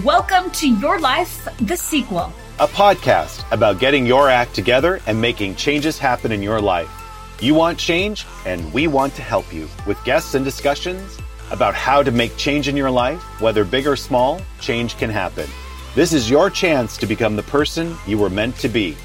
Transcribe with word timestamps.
Welcome 0.00 0.50
to 0.52 0.70
Your 0.70 0.98
Life, 0.98 1.46
the 1.58 1.76
sequel, 1.76 2.32
a 2.58 2.66
podcast 2.66 3.44
about 3.52 3.78
getting 3.78 4.06
your 4.06 4.30
act 4.30 4.54
together 4.54 5.02
and 5.06 5.20
making 5.20 5.54
changes 5.56 5.98
happen 5.98 6.32
in 6.32 6.42
your 6.42 6.62
life. 6.62 6.88
You 7.42 7.52
want 7.52 7.78
change, 7.78 8.24
and 8.46 8.72
we 8.72 8.86
want 8.86 9.14
to 9.16 9.22
help 9.22 9.52
you 9.52 9.68
with 9.86 10.02
guests 10.02 10.34
and 10.34 10.46
discussions 10.46 11.18
about 11.50 11.74
how 11.74 12.02
to 12.02 12.10
make 12.10 12.34
change 12.38 12.68
in 12.68 12.76
your 12.76 12.90
life, 12.90 13.20
whether 13.38 13.66
big 13.66 13.86
or 13.86 13.94
small, 13.94 14.40
change 14.62 14.96
can 14.96 15.10
happen. 15.10 15.46
This 15.94 16.14
is 16.14 16.30
your 16.30 16.48
chance 16.48 16.96
to 16.96 17.04
become 17.04 17.36
the 17.36 17.42
person 17.42 17.94
you 18.06 18.16
were 18.16 18.30
meant 18.30 18.56
to 18.60 18.70
be. 18.70 18.96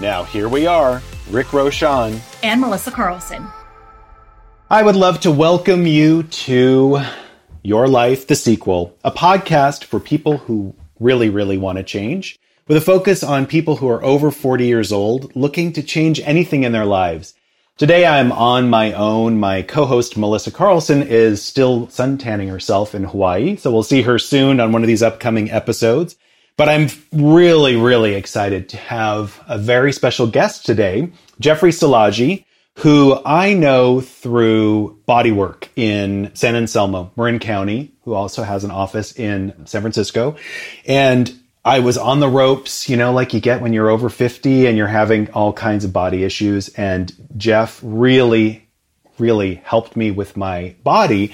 Now, 0.00 0.24
here 0.24 0.48
we 0.48 0.66
are, 0.66 1.02
Rick 1.30 1.52
Roshan 1.52 2.20
and 2.42 2.60
Melissa 2.60 2.90
Carlson. 2.90 3.46
I 4.68 4.82
would 4.82 4.96
love 4.96 5.20
to 5.20 5.30
welcome 5.30 5.86
you 5.86 6.24
to 6.24 7.00
Your 7.66 7.88
Life, 7.88 8.28
the 8.28 8.36
sequel, 8.36 8.96
a 9.02 9.10
podcast 9.10 9.82
for 9.82 9.98
people 9.98 10.38
who 10.38 10.72
really, 11.00 11.28
really 11.28 11.58
want 11.58 11.78
to 11.78 11.82
change, 11.82 12.38
with 12.68 12.76
a 12.76 12.80
focus 12.80 13.24
on 13.24 13.44
people 13.44 13.74
who 13.74 13.88
are 13.88 14.04
over 14.04 14.30
40 14.30 14.64
years 14.64 14.92
old 14.92 15.34
looking 15.34 15.72
to 15.72 15.82
change 15.82 16.20
anything 16.20 16.62
in 16.62 16.70
their 16.70 16.84
lives. 16.84 17.34
Today 17.76 18.06
I'm 18.06 18.30
on 18.30 18.70
my 18.70 18.92
own. 18.92 19.40
My 19.40 19.62
co-host 19.62 20.16
Melissa 20.16 20.52
Carlson 20.52 21.02
is 21.02 21.42
still 21.42 21.88
suntanning 21.88 22.50
herself 22.50 22.94
in 22.94 23.02
Hawaii, 23.02 23.56
so 23.56 23.72
we'll 23.72 23.82
see 23.82 24.02
her 24.02 24.20
soon 24.20 24.60
on 24.60 24.70
one 24.70 24.84
of 24.84 24.88
these 24.88 25.02
upcoming 25.02 25.50
episodes. 25.50 26.14
But 26.56 26.68
I'm 26.68 26.86
really, 27.12 27.74
really 27.74 28.14
excited 28.14 28.68
to 28.68 28.76
have 28.76 29.42
a 29.48 29.58
very 29.58 29.92
special 29.92 30.28
guest 30.28 30.64
today, 30.64 31.10
Jeffrey 31.40 31.72
Szilagyi, 31.72 32.44
who 32.76 33.18
I 33.24 33.54
know 33.54 34.02
through 34.02 35.00
Bodywork 35.08 35.68
in 35.76 36.30
San 36.34 36.54
Anselmo, 36.54 37.10
Marin 37.16 37.38
County, 37.38 37.92
who 38.04 38.12
also 38.12 38.42
has 38.42 38.64
an 38.64 38.70
office 38.70 39.18
in 39.18 39.66
San 39.66 39.80
Francisco. 39.80 40.36
And 40.86 41.32
I 41.64 41.80
was 41.80 41.96
on 41.96 42.20
the 42.20 42.28
ropes, 42.28 42.88
you 42.88 42.98
know, 42.98 43.12
like 43.12 43.32
you 43.32 43.40
get 43.40 43.62
when 43.62 43.72
you're 43.72 43.88
over 43.88 44.10
50 44.10 44.66
and 44.66 44.76
you're 44.76 44.86
having 44.86 45.30
all 45.30 45.54
kinds 45.54 45.86
of 45.86 45.92
body 45.92 46.22
issues. 46.22 46.68
And 46.68 47.12
Jeff 47.36 47.80
really, 47.82 48.68
really 49.18 49.54
helped 49.64 49.96
me 49.96 50.10
with 50.10 50.36
my 50.36 50.76
body 50.84 51.32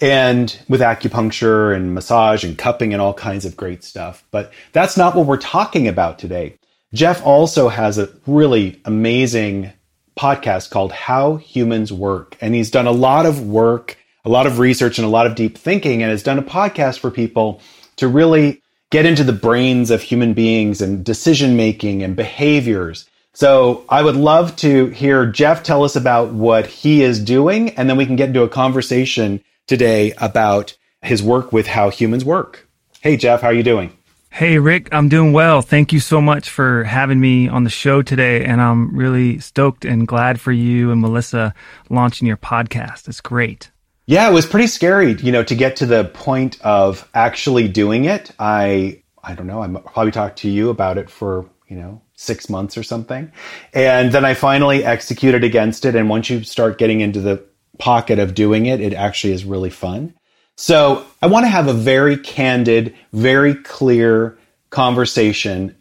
and 0.00 0.56
with 0.68 0.80
acupuncture 0.80 1.74
and 1.74 1.92
massage 1.92 2.44
and 2.44 2.56
cupping 2.56 2.92
and 2.92 3.02
all 3.02 3.14
kinds 3.14 3.44
of 3.44 3.56
great 3.56 3.82
stuff. 3.82 4.24
But 4.30 4.52
that's 4.72 4.96
not 4.96 5.16
what 5.16 5.26
we're 5.26 5.38
talking 5.38 5.88
about 5.88 6.20
today. 6.20 6.56
Jeff 6.92 7.26
also 7.26 7.68
has 7.68 7.98
a 7.98 8.10
really 8.28 8.80
amazing 8.84 9.72
podcast 10.16 10.70
called 10.70 10.92
How 10.92 11.36
Humans 11.36 11.92
Work. 11.92 12.36
And 12.40 12.54
he's 12.54 12.70
done 12.70 12.86
a 12.86 12.92
lot 12.92 13.26
of 13.26 13.46
work, 13.46 13.96
a 14.24 14.28
lot 14.28 14.46
of 14.46 14.58
research, 14.58 14.98
and 14.98 15.06
a 15.06 15.10
lot 15.10 15.26
of 15.26 15.34
deep 15.34 15.58
thinking, 15.58 16.02
and 16.02 16.10
has 16.10 16.22
done 16.22 16.38
a 16.38 16.42
podcast 16.42 16.98
for 16.98 17.10
people 17.10 17.60
to 17.96 18.08
really 18.08 18.62
get 18.90 19.06
into 19.06 19.24
the 19.24 19.32
brains 19.32 19.90
of 19.90 20.02
human 20.02 20.34
beings 20.34 20.80
and 20.80 21.04
decision 21.04 21.56
making 21.56 22.02
and 22.02 22.16
behaviors. 22.16 23.08
So 23.32 23.84
I 23.88 24.02
would 24.02 24.14
love 24.14 24.54
to 24.56 24.86
hear 24.90 25.26
Jeff 25.26 25.64
tell 25.64 25.82
us 25.82 25.96
about 25.96 26.32
what 26.32 26.66
he 26.66 27.02
is 27.02 27.18
doing, 27.18 27.70
and 27.70 27.90
then 27.90 27.96
we 27.96 28.06
can 28.06 28.16
get 28.16 28.28
into 28.28 28.44
a 28.44 28.48
conversation 28.48 29.42
today 29.66 30.12
about 30.18 30.76
his 31.02 31.22
work 31.22 31.52
with 31.52 31.66
how 31.66 31.90
humans 31.90 32.24
work. 32.24 32.68
Hey, 33.00 33.16
Jeff, 33.16 33.40
how 33.42 33.48
are 33.48 33.54
you 33.54 33.64
doing? 33.64 33.92
Hey, 34.34 34.58
Rick, 34.58 34.88
I'm 34.90 35.08
doing 35.08 35.32
well. 35.32 35.62
Thank 35.62 35.92
you 35.92 36.00
so 36.00 36.20
much 36.20 36.50
for 36.50 36.82
having 36.82 37.20
me 37.20 37.46
on 37.46 37.62
the 37.62 37.70
show 37.70 38.02
today. 38.02 38.44
And 38.44 38.60
I'm 38.60 38.96
really 38.96 39.38
stoked 39.38 39.84
and 39.84 40.08
glad 40.08 40.40
for 40.40 40.50
you 40.50 40.90
and 40.90 41.00
Melissa 41.00 41.54
launching 41.88 42.26
your 42.26 42.36
podcast. 42.36 43.06
It's 43.06 43.20
great. 43.20 43.70
Yeah, 44.06 44.28
it 44.28 44.32
was 44.32 44.44
pretty 44.44 44.66
scary, 44.66 45.12
you 45.12 45.30
know, 45.30 45.44
to 45.44 45.54
get 45.54 45.76
to 45.76 45.86
the 45.86 46.06
point 46.06 46.60
of 46.62 47.08
actually 47.14 47.68
doing 47.68 48.06
it. 48.06 48.32
I 48.40 49.04
I 49.22 49.36
don't 49.36 49.46
know, 49.46 49.62
I 49.62 49.68
probably 49.68 50.10
talked 50.10 50.40
to 50.40 50.50
you 50.50 50.68
about 50.68 50.98
it 50.98 51.08
for, 51.08 51.48
you 51.68 51.76
know, 51.76 52.02
6 52.16 52.50
months 52.50 52.76
or 52.76 52.82
something. 52.82 53.30
And 53.72 54.10
then 54.10 54.24
I 54.24 54.34
finally 54.34 54.84
executed 54.84 55.44
against 55.44 55.84
it 55.84 55.94
and 55.94 56.08
once 56.08 56.28
you 56.28 56.42
start 56.42 56.78
getting 56.78 57.02
into 57.02 57.20
the 57.20 57.40
pocket 57.78 58.18
of 58.18 58.34
doing 58.34 58.66
it, 58.66 58.80
it 58.80 58.94
actually 58.94 59.32
is 59.32 59.44
really 59.44 59.70
fun. 59.70 60.12
So, 60.56 61.04
I 61.20 61.26
want 61.26 61.44
to 61.44 61.50
have 61.50 61.68
a 61.68 61.72
very 61.72 62.16
candid, 62.16 62.94
very 63.12 63.54
clear 63.54 64.38
conversation 64.70 65.76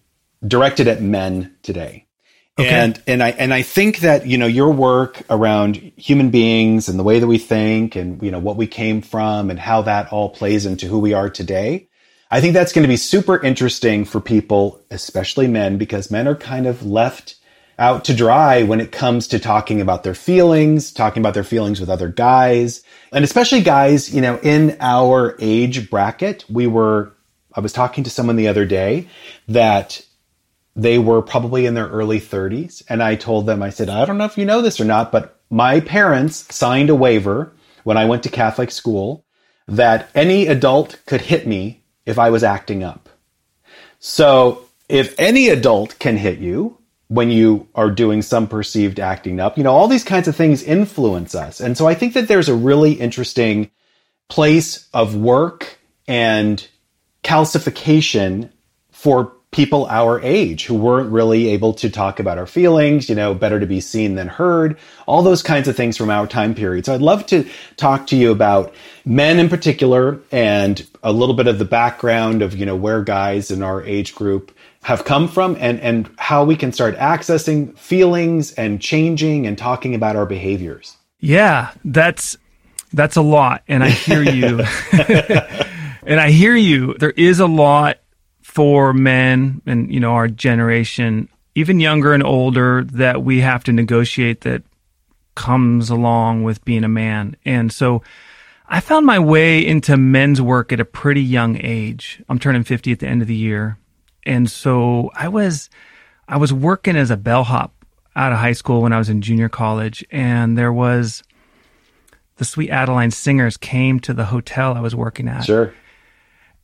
directed 0.46 0.88
at 0.88 1.02
men 1.02 1.56
today. 1.64 2.06
Okay. 2.60 2.70
And 2.70 3.02
and 3.08 3.24
I 3.24 3.32
and 3.32 3.52
I 3.52 3.64
think 3.64 4.00
that 4.00 4.28
you 4.28 4.38
know 4.38 4.46
your 4.46 4.72
work 4.72 5.24
around 5.30 5.76
human 5.98 6.30
beings 6.30 6.88
and 6.88 7.00
the 7.00 7.04
way 7.04 7.20
that 7.20 7.26
we 7.26 7.40
think 7.40 7.96
and 7.96 8.22
you 8.22 8.30
know 8.30 8.38
what 8.38 8.58
we 8.58 8.68
came 8.68 9.02
from 9.02 9.50
and 9.50 9.60
how 9.60 9.82
that 9.82 10.14
all 10.14 10.30
plays 10.30 10.68
into 10.68 10.88
who 10.88 11.00
we 11.00 11.14
are 11.14 11.32
today. 11.32 11.88
I 12.30 12.42
think 12.42 12.54
that's 12.54 12.72
going 12.72 12.84
to 12.84 12.90
be 12.90 12.98
super 12.98 13.42
interesting 13.42 14.06
for 14.06 14.20
people, 14.20 14.82
especially 14.92 15.48
men, 15.48 15.78
because 15.78 16.12
men 16.12 16.28
are 16.28 16.36
kind 16.36 16.68
of 16.68 16.86
left 16.86 17.36
out 17.80 18.06
to 18.06 18.14
dry 18.14 18.64
when 18.64 18.80
it 18.80 18.92
comes 18.92 19.28
to 19.30 19.40
talking 19.40 19.82
about 19.82 20.04
their 20.04 20.14
feelings, 20.14 20.92
talking 20.92 21.22
about 21.22 21.34
their 21.34 21.44
feelings 21.44 21.80
with 21.80 21.90
other 21.90 22.10
guys, 22.10 22.84
and 23.12 23.24
especially 23.24 23.62
guys, 23.62 24.14
you 24.14 24.22
know, 24.22 24.40
in 24.44 24.78
our 24.80 25.36
age 25.40 25.90
bracket. 25.90 26.46
We 26.50 26.68
were 26.68 27.14
I 27.56 27.60
was 27.60 27.74
talking 27.74 28.04
to 28.04 28.10
someone 28.10 28.36
the 28.36 28.48
other 28.48 28.66
day 28.66 29.08
that 29.48 30.02
they 30.76 30.98
were 30.98 31.22
probably 31.22 31.66
in 31.66 31.76
their 31.76 31.88
early 31.88 32.20
30s. 32.20 32.84
And 32.90 33.04
I 33.04 33.16
told 33.16 33.46
them, 33.46 33.62
I 33.62 33.70
said, 33.70 33.90
I 33.90 34.06
don't 34.06 34.18
know 34.18 34.26
if 34.26 34.38
you 34.38 34.46
know 34.46 34.62
this 34.62 34.80
or 34.80 34.86
not, 34.86 35.12
but 35.12 35.40
my 35.50 35.80
parents 35.80 36.54
signed 36.54 36.90
a 36.90 36.96
waiver 36.96 37.54
when 37.84 37.98
I 37.98 38.06
went 38.06 38.24
to 38.24 38.30
Catholic 38.30 38.72
school 38.72 39.26
that 39.68 40.10
any 40.16 40.48
adult 40.48 41.00
could 41.06 41.22
hit 41.22 41.46
me 41.48 41.84
if 42.06 42.18
I 42.18 42.32
was 42.32 42.44
acting 42.44 42.84
up. 42.84 43.08
So 44.00 44.66
if 44.90 45.18
any 45.20 45.50
adult 45.50 46.00
can 46.00 46.18
hit 46.18 46.40
you 46.40 46.80
when 47.14 47.30
you 47.30 47.68
are 47.76 47.92
doing 47.92 48.24
some 48.24 48.48
perceived 48.48 49.00
acting 49.00 49.40
up, 49.40 49.56
you 49.56 49.64
know, 49.64 49.72
all 49.72 49.88
these 49.88 50.04
kinds 50.04 50.28
of 50.28 50.36
things 50.36 50.64
influence 50.64 51.36
us. 51.36 51.60
And 51.60 51.78
so 51.78 51.88
I 51.88 51.94
think 51.94 52.14
that 52.14 52.28
there's 52.28 52.50
a 52.50 52.56
really 52.56 52.94
interesting 52.94 53.70
place 54.30 54.88
of 54.96 55.16
work 55.16 55.78
and 56.08 56.68
calcification 57.24 58.50
for 58.90 59.32
people 59.52 59.86
our 59.86 60.20
age 60.22 60.66
who 60.66 60.74
weren't 60.74 61.12
really 61.12 61.50
able 61.50 61.74
to 61.74 61.88
talk 61.88 62.20
about 62.20 62.40
our 62.40 62.48
feelings, 62.48 63.08
you 63.08 63.14
know, 63.14 63.36
better 63.36 63.60
to 63.60 63.68
be 63.68 63.80
seen 63.80 64.16
than 64.16 64.28
heard, 64.28 64.76
all 65.06 65.22
those 65.22 65.44
kinds 65.44 65.68
of 65.68 65.76
things 65.76 65.96
from 65.96 66.10
our 66.10 66.26
time 66.26 66.56
period. 66.56 66.84
So 66.84 66.96
I'd 66.96 67.02
love 67.02 67.28
to 67.28 67.48
talk 67.78 68.08
to 68.08 68.16
you 68.16 68.32
about 68.32 68.74
men 69.06 69.38
in 69.38 69.50
particular 69.50 70.20
and 70.32 70.84
a 71.04 71.12
little 71.12 71.36
bit 71.36 71.46
of 71.46 71.60
the 71.60 71.66
background 71.66 72.42
of, 72.42 72.58
you 72.58 72.66
know, 72.66 72.76
where 72.76 73.04
guys 73.04 73.52
in 73.52 73.62
our 73.62 73.84
age 73.84 74.16
group 74.16 74.52
have 74.84 75.06
come 75.06 75.28
from 75.28 75.58
and, 75.60 75.80
and 75.80 76.10
how 76.18 76.44
we 76.44 76.56
can 76.56 76.72
start 76.72 76.96
accessing 76.98 77.76
feelings 77.78 78.52
and 78.54 78.82
changing 78.82 79.48
and 79.48 79.58
talking 79.58 79.96
about 79.96 80.16
our 80.16 80.26
behaviors. 80.26 80.98
Yeah, 81.20 81.72
that's 81.86 82.38
that's 82.92 83.16
a 83.16 83.22
lot. 83.22 83.64
And 83.68 83.84
I 83.84 83.90
hear 83.90 84.22
you. 84.22 84.60
and 86.06 86.20
I 86.20 86.32
hear 86.32 86.56
you. 86.56 86.96
There 86.96 87.12
is 87.12 87.40
a 87.40 87.48
lot 87.48 88.00
for 88.42 88.94
men 88.94 89.62
and 89.66 89.92
you 89.92 90.00
know 90.00 90.12
our 90.12 90.28
generation, 90.28 91.30
even 91.56 91.80
younger 91.80 92.14
and 92.14 92.24
older, 92.24 92.84
that 92.84 93.24
we 93.24 93.40
have 93.40 93.64
to 93.64 93.72
negotiate 93.72 94.42
that 94.42 94.64
comes 95.36 95.90
along 95.90 96.44
with 96.44 96.64
being 96.66 96.84
a 96.84 96.90
man. 96.90 97.36
And 97.46 97.72
so 97.72 98.04
I 98.68 98.82
found 98.82 99.06
my 99.06 99.18
way 99.18 99.66
into 99.66 99.98
men's 99.98 100.42
work 100.42 100.72
at 100.72 100.80
a 100.80 100.86
pretty 100.86 101.24
young 101.24 101.58
age. 101.64 102.22
I'm 102.28 102.38
turning 102.38 102.64
50 102.64 102.92
at 102.92 103.00
the 103.00 103.08
end 103.08 103.22
of 103.22 103.28
the 103.28 103.36
year. 103.36 103.78
And 104.26 104.50
so 104.50 105.12
I 105.14 105.28
was 105.28 105.70
I 106.28 106.38
was 106.38 106.54
working 106.54 106.96
as 106.96 107.12
a 107.12 107.18
bellhop 107.18 107.74
out 108.16 108.32
of 108.32 108.40
high 108.40 108.54
school 108.54 108.82
when 108.82 108.94
I 108.94 108.98
was 108.98 109.10
in 109.10 109.22
junior 109.22 109.50
college 109.50 110.06
and 110.12 110.58
there 110.58 110.72
was 110.72 111.24
the 112.38 112.46
Sweet 112.46 112.70
Adeline 112.70 113.12
Singers 113.12 113.58
came 113.58 114.00
to 114.02 114.14
the 114.14 114.26
hotel 114.26 114.74
I 114.74 114.82
was 114.82 114.96
working 114.96 115.28
at. 115.28 115.46
Sure. 115.46 115.74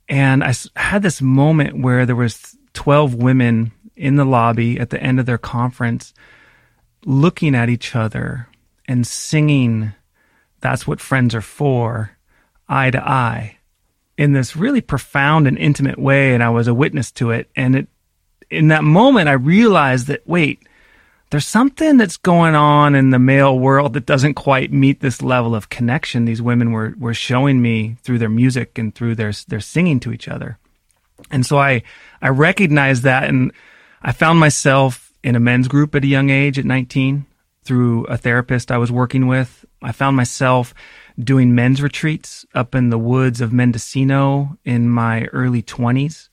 And 0.08 0.42
I 0.42 0.52
had 0.76 1.02
this 1.02 1.22
moment 1.22 1.80
where 1.82 2.06
there 2.06 2.16
was 2.16 2.56
12 2.74 3.14
women 3.14 3.72
in 3.96 4.16
the 4.16 4.24
lobby 4.24 4.78
at 4.80 4.90
the 4.90 5.00
end 5.00 5.20
of 5.20 5.26
their 5.26 5.38
conference 5.38 6.14
looking 7.04 7.54
at 7.54 7.68
each 7.68 7.94
other 7.94 8.48
and 8.86 9.06
singing 9.06 9.92
that's 10.60 10.86
what 10.86 11.00
friends 11.00 11.34
are 11.34 11.40
for 11.40 12.10
eye 12.68 12.90
to 12.90 13.08
eye 13.08 13.56
in 14.20 14.34
this 14.34 14.54
really 14.54 14.82
profound 14.82 15.46
and 15.46 15.56
intimate 15.56 15.98
way 15.98 16.34
and 16.34 16.42
I 16.42 16.50
was 16.50 16.68
a 16.68 16.74
witness 16.74 17.10
to 17.12 17.30
it 17.30 17.50
and 17.56 17.74
it 17.74 17.88
in 18.50 18.68
that 18.68 18.84
moment 18.84 19.30
I 19.30 19.32
realized 19.32 20.08
that 20.08 20.26
wait 20.26 20.62
there's 21.30 21.46
something 21.46 21.96
that's 21.96 22.18
going 22.18 22.54
on 22.54 22.94
in 22.94 23.10
the 23.10 23.18
male 23.18 23.58
world 23.58 23.94
that 23.94 24.04
doesn't 24.04 24.34
quite 24.34 24.72
meet 24.72 25.00
this 25.00 25.22
level 25.22 25.54
of 25.54 25.70
connection 25.70 26.26
these 26.26 26.42
women 26.42 26.70
were 26.70 26.94
were 26.98 27.14
showing 27.14 27.62
me 27.62 27.96
through 28.02 28.18
their 28.18 28.28
music 28.28 28.76
and 28.78 28.94
through 28.94 29.14
their 29.14 29.32
their 29.48 29.60
singing 29.60 30.00
to 30.00 30.12
each 30.12 30.28
other. 30.28 30.58
And 31.30 31.46
so 31.46 31.58
I 31.58 31.82
I 32.20 32.28
recognized 32.28 33.04
that 33.04 33.24
and 33.24 33.52
I 34.02 34.12
found 34.12 34.38
myself 34.38 35.12
in 35.24 35.34
a 35.34 35.40
men's 35.40 35.68
group 35.68 35.94
at 35.94 36.04
a 36.04 36.08
young 36.08 36.28
age 36.28 36.58
at 36.58 36.64
19 36.64 37.26
through 37.62 38.04
a 38.06 38.18
therapist 38.18 38.70
I 38.70 38.78
was 38.78 38.92
working 38.92 39.26
with. 39.26 39.64
I 39.80 39.92
found 39.92 40.16
myself 40.16 40.74
doing 41.18 41.54
men's 41.54 41.82
retreats 41.82 42.44
up 42.54 42.74
in 42.74 42.90
the 42.90 42.98
woods 42.98 43.40
of 43.40 43.52
Mendocino 43.52 44.58
in 44.64 44.88
my 44.88 45.24
early 45.26 45.62
20s. 45.62 46.28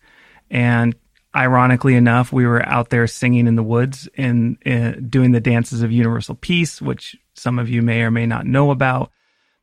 And 0.49 0.95
ironically 1.35 1.95
enough, 1.95 2.31
we 2.33 2.45
were 2.45 2.65
out 2.65 2.89
there 2.89 3.07
singing 3.07 3.47
in 3.47 3.55
the 3.55 3.63
woods 3.63 4.09
and 4.17 4.57
uh, 4.65 4.93
doing 5.09 5.31
the 5.31 5.39
dances 5.39 5.81
of 5.81 5.91
universal 5.91 6.35
peace, 6.35 6.81
which 6.81 7.15
some 7.35 7.59
of 7.59 7.69
you 7.69 7.81
may 7.81 8.01
or 8.01 8.11
may 8.11 8.25
not 8.25 8.45
know 8.45 8.71
about, 8.71 9.11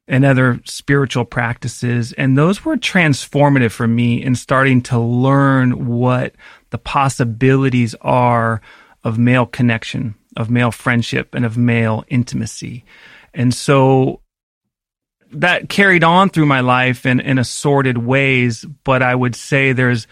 and 0.06 0.24
other 0.24 0.60
spiritual 0.64 1.24
practices. 1.24 2.12
And 2.12 2.36
those 2.36 2.64
were 2.64 2.76
transformative 2.76 3.72
for 3.72 3.88
me 3.88 4.22
in 4.22 4.34
starting 4.34 4.82
to 4.82 4.98
learn 4.98 5.86
what 5.86 6.34
the 6.70 6.78
possibilities 6.78 7.94
are 8.02 8.60
of 9.02 9.18
male 9.18 9.46
connection, 9.46 10.14
of 10.36 10.50
male 10.50 10.70
friendship, 10.70 11.34
and 11.34 11.44
of 11.44 11.56
male 11.56 12.04
intimacy. 12.08 12.84
And 13.32 13.52
so 13.52 14.20
that 15.34 15.68
carried 15.68 16.04
on 16.04 16.28
through 16.28 16.46
my 16.46 16.60
life 16.60 17.06
in, 17.06 17.20
in 17.20 17.38
assorted 17.38 17.98
ways, 17.98 18.64
but 18.84 19.02
I 19.02 19.14
would 19.14 19.34
say 19.34 19.72
there's 19.72 20.06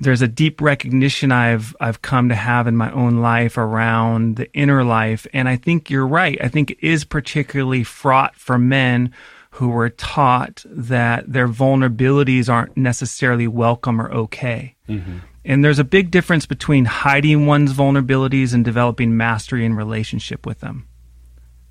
there's 0.00 0.22
a 0.22 0.28
deep 0.28 0.60
recognition 0.60 1.30
I've 1.30 1.76
I've 1.80 2.02
come 2.02 2.30
to 2.30 2.34
have 2.34 2.66
in 2.66 2.76
my 2.76 2.90
own 2.92 3.18
life 3.18 3.58
around 3.58 4.36
the 4.36 4.52
inner 4.52 4.82
life. 4.82 5.26
And 5.32 5.48
I 5.48 5.56
think 5.56 5.90
you're 5.90 6.06
right. 6.06 6.38
I 6.42 6.48
think 6.48 6.70
it 6.70 6.78
is 6.80 7.04
particularly 7.04 7.84
fraught 7.84 8.36
for 8.36 8.58
men 8.58 9.12
who 9.52 9.68
were 9.68 9.90
taught 9.90 10.64
that 10.66 11.30
their 11.30 11.48
vulnerabilities 11.48 12.48
aren't 12.48 12.76
necessarily 12.76 13.48
welcome 13.48 14.00
or 14.00 14.10
okay. 14.12 14.74
Mm-hmm. 14.88 15.18
And 15.44 15.64
there's 15.64 15.78
a 15.78 15.84
big 15.84 16.10
difference 16.10 16.46
between 16.46 16.84
hiding 16.84 17.46
one's 17.46 17.72
vulnerabilities 17.72 18.54
and 18.54 18.64
developing 18.64 19.16
mastery 19.16 19.64
in 19.64 19.74
relationship 19.74 20.46
with 20.46 20.60
them 20.60 20.86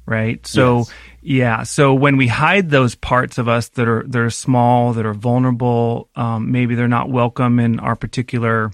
right? 0.09 0.45
So 0.45 0.79
yes. 0.79 0.93
yeah, 1.21 1.63
so 1.63 1.93
when 1.93 2.17
we 2.17 2.27
hide 2.27 2.69
those 2.69 2.95
parts 2.95 3.37
of 3.37 3.47
us 3.47 3.69
that 3.69 3.87
are 3.87 4.03
that 4.07 4.19
are 4.19 4.29
small, 4.31 4.93
that 4.93 5.05
are 5.05 5.13
vulnerable, 5.13 6.09
um, 6.15 6.51
maybe 6.51 6.75
they're 6.75 6.87
not 6.87 7.09
welcome 7.09 7.59
in 7.59 7.79
our 7.79 7.95
particular 7.95 8.71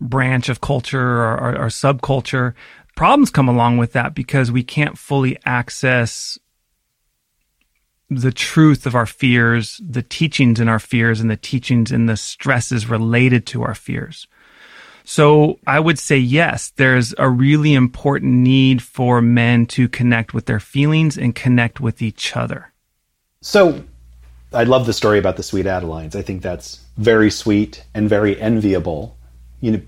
branch 0.00 0.48
of 0.48 0.60
culture 0.60 1.00
or 1.00 1.38
our, 1.38 1.56
our 1.56 1.68
subculture. 1.68 2.54
Problems 2.94 3.30
come 3.30 3.48
along 3.48 3.78
with 3.78 3.94
that 3.94 4.14
because 4.14 4.52
we 4.52 4.62
can't 4.62 4.98
fully 4.98 5.38
access 5.46 6.38
the 8.10 8.32
truth 8.32 8.86
of 8.86 8.94
our 8.94 9.06
fears, 9.06 9.80
the 9.82 10.02
teachings 10.02 10.60
in 10.60 10.68
our 10.68 10.80
fears, 10.80 11.20
and 11.20 11.30
the 11.30 11.36
teachings 11.36 11.92
and 11.92 12.08
the 12.08 12.16
stresses 12.16 12.88
related 12.88 13.46
to 13.46 13.62
our 13.62 13.74
fears. 13.74 14.26
So 15.10 15.58
I 15.66 15.80
would 15.80 15.98
say 15.98 16.18
yes, 16.18 16.70
there's 16.76 17.16
a 17.18 17.28
really 17.28 17.74
important 17.74 18.32
need 18.32 18.80
for 18.80 19.20
men 19.20 19.66
to 19.66 19.88
connect 19.88 20.32
with 20.34 20.46
their 20.46 20.60
feelings 20.60 21.18
and 21.18 21.34
connect 21.34 21.80
with 21.80 22.00
each 22.00 22.36
other. 22.36 22.72
So 23.40 23.82
I 24.52 24.62
love 24.62 24.86
the 24.86 24.92
story 24.92 25.18
about 25.18 25.36
the 25.36 25.42
sweet 25.42 25.66
Adelines. 25.66 26.14
I 26.14 26.22
think 26.22 26.42
that's 26.42 26.84
very 26.96 27.28
sweet 27.28 27.84
and 27.92 28.08
very 28.08 28.40
enviable. 28.40 29.18
You 29.60 29.72
know, 29.72 29.80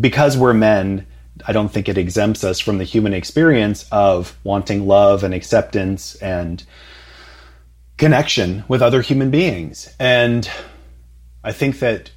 because 0.00 0.36
we're 0.36 0.52
men, 0.52 1.06
I 1.46 1.52
don't 1.52 1.70
think 1.70 1.88
it 1.88 1.96
exempts 1.96 2.42
us 2.42 2.58
from 2.58 2.78
the 2.78 2.84
human 2.84 3.14
experience 3.14 3.86
of 3.92 4.36
wanting 4.42 4.88
love 4.88 5.22
and 5.22 5.32
acceptance 5.32 6.16
and 6.16 6.64
connection 7.98 8.64
with 8.66 8.82
other 8.82 9.00
human 9.00 9.30
beings. 9.30 9.94
And 10.00 10.50
I 11.44 11.52
think 11.52 11.78
that 11.78 12.10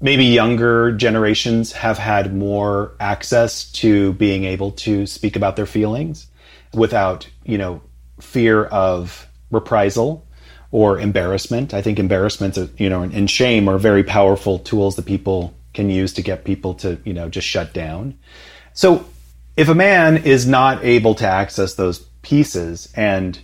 maybe 0.00 0.24
younger 0.24 0.92
generations 0.92 1.72
have 1.72 1.98
had 1.98 2.34
more 2.34 2.92
access 3.00 3.70
to 3.72 4.14
being 4.14 4.44
able 4.44 4.72
to 4.72 5.06
speak 5.06 5.36
about 5.36 5.56
their 5.56 5.66
feelings 5.66 6.26
without, 6.72 7.28
you 7.44 7.58
know, 7.58 7.82
fear 8.20 8.64
of 8.64 9.26
reprisal 9.50 10.26
or 10.70 10.98
embarrassment. 10.98 11.74
I 11.74 11.82
think 11.82 11.98
embarrassment, 11.98 12.56
you 12.78 12.88
know, 12.88 13.02
and 13.02 13.30
shame 13.30 13.68
are 13.68 13.78
very 13.78 14.04
powerful 14.04 14.58
tools 14.58 14.96
that 14.96 15.06
people 15.06 15.54
can 15.74 15.90
use 15.90 16.12
to 16.14 16.22
get 16.22 16.44
people 16.44 16.74
to, 16.74 16.98
you 17.04 17.12
know, 17.12 17.28
just 17.28 17.46
shut 17.46 17.72
down. 17.72 18.18
So 18.72 19.04
if 19.56 19.68
a 19.68 19.74
man 19.74 20.18
is 20.18 20.46
not 20.46 20.84
able 20.84 21.14
to 21.16 21.26
access 21.26 21.74
those 21.74 21.98
pieces 22.22 22.92
and 22.94 23.38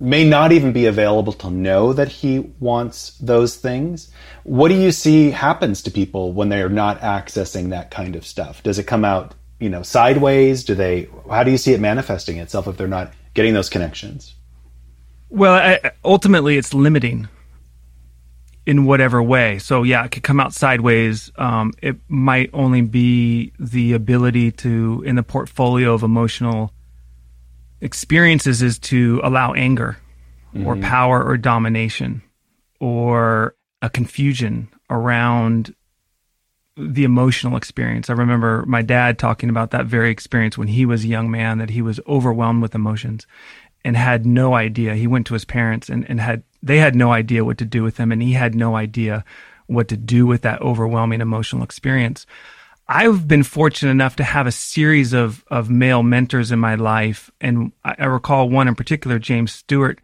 may 0.00 0.28
not 0.28 0.52
even 0.52 0.72
be 0.72 0.86
available 0.86 1.32
to 1.32 1.50
know 1.50 1.92
that 1.92 2.08
he 2.08 2.38
wants 2.60 3.16
those 3.18 3.56
things. 3.56 4.10
What 4.44 4.68
do 4.68 4.74
you 4.74 4.92
see 4.92 5.30
happens 5.30 5.82
to 5.82 5.90
people 5.90 6.32
when 6.32 6.48
they're 6.48 6.68
not 6.68 7.00
accessing 7.00 7.70
that 7.70 7.90
kind 7.90 8.14
of 8.14 8.24
stuff? 8.24 8.62
Does 8.62 8.78
it 8.78 8.84
come 8.84 9.04
out, 9.04 9.34
you 9.58 9.68
know, 9.68 9.82
sideways? 9.82 10.64
Do 10.64 10.74
they 10.74 11.08
how 11.28 11.42
do 11.42 11.50
you 11.50 11.58
see 11.58 11.72
it 11.72 11.80
manifesting 11.80 12.38
itself 12.38 12.68
if 12.68 12.76
they're 12.76 12.86
not 12.86 13.12
getting 13.34 13.54
those 13.54 13.68
connections? 13.68 14.34
Well, 15.30 15.54
I, 15.54 15.90
ultimately 16.04 16.56
it's 16.56 16.72
limiting 16.72 17.28
in 18.66 18.84
whatever 18.84 19.22
way. 19.22 19.58
So 19.58 19.82
yeah, 19.82 20.04
it 20.04 20.10
could 20.10 20.22
come 20.22 20.38
out 20.38 20.52
sideways. 20.52 21.32
Um, 21.36 21.72
it 21.82 21.96
might 22.08 22.50
only 22.52 22.82
be 22.82 23.52
the 23.58 23.94
ability 23.94 24.52
to 24.52 25.02
in 25.04 25.16
the 25.16 25.22
portfolio 25.22 25.92
of 25.92 26.02
emotional 26.02 26.72
experiences 27.80 28.62
is 28.62 28.78
to 28.78 29.20
allow 29.22 29.52
anger 29.54 29.98
mm-hmm. 30.54 30.66
or 30.66 30.76
power 30.76 31.22
or 31.22 31.36
domination 31.36 32.22
or 32.80 33.54
a 33.82 33.90
confusion 33.90 34.68
around 34.90 35.74
the 36.76 37.04
emotional 37.04 37.56
experience. 37.56 38.08
I 38.08 38.14
remember 38.14 38.64
my 38.66 38.82
dad 38.82 39.18
talking 39.18 39.50
about 39.50 39.72
that 39.72 39.86
very 39.86 40.10
experience 40.10 40.56
when 40.56 40.68
he 40.68 40.86
was 40.86 41.04
a 41.04 41.08
young 41.08 41.30
man 41.30 41.58
that 41.58 41.70
he 41.70 41.82
was 41.82 42.00
overwhelmed 42.06 42.62
with 42.62 42.74
emotions 42.74 43.26
and 43.84 43.96
had 43.96 44.24
no 44.24 44.54
idea. 44.54 44.94
He 44.94 45.06
went 45.06 45.26
to 45.26 45.34
his 45.34 45.44
parents 45.44 45.88
and, 45.88 46.08
and 46.08 46.20
had 46.20 46.44
they 46.62 46.78
had 46.78 46.94
no 46.94 47.12
idea 47.12 47.44
what 47.44 47.58
to 47.58 47.64
do 47.64 47.82
with 47.82 47.96
him 47.96 48.12
and 48.12 48.22
he 48.22 48.32
had 48.32 48.54
no 48.54 48.76
idea 48.76 49.24
what 49.66 49.88
to 49.88 49.96
do 49.96 50.26
with 50.26 50.42
that 50.42 50.62
overwhelming 50.62 51.20
emotional 51.20 51.62
experience. 51.62 52.26
I've 52.88 53.28
been 53.28 53.42
fortunate 53.42 53.90
enough 53.90 54.16
to 54.16 54.24
have 54.24 54.46
a 54.46 54.52
series 54.52 55.12
of 55.12 55.44
of 55.48 55.68
male 55.68 56.02
mentors 56.02 56.50
in 56.50 56.58
my 56.58 56.74
life, 56.74 57.30
and 57.40 57.72
I, 57.84 57.96
I, 57.98 58.04
recall 58.06 58.48
one 58.48 58.66
in 58.66 58.74
particular, 58.74 59.18
James 59.18 59.52
Stewart, 59.52 60.00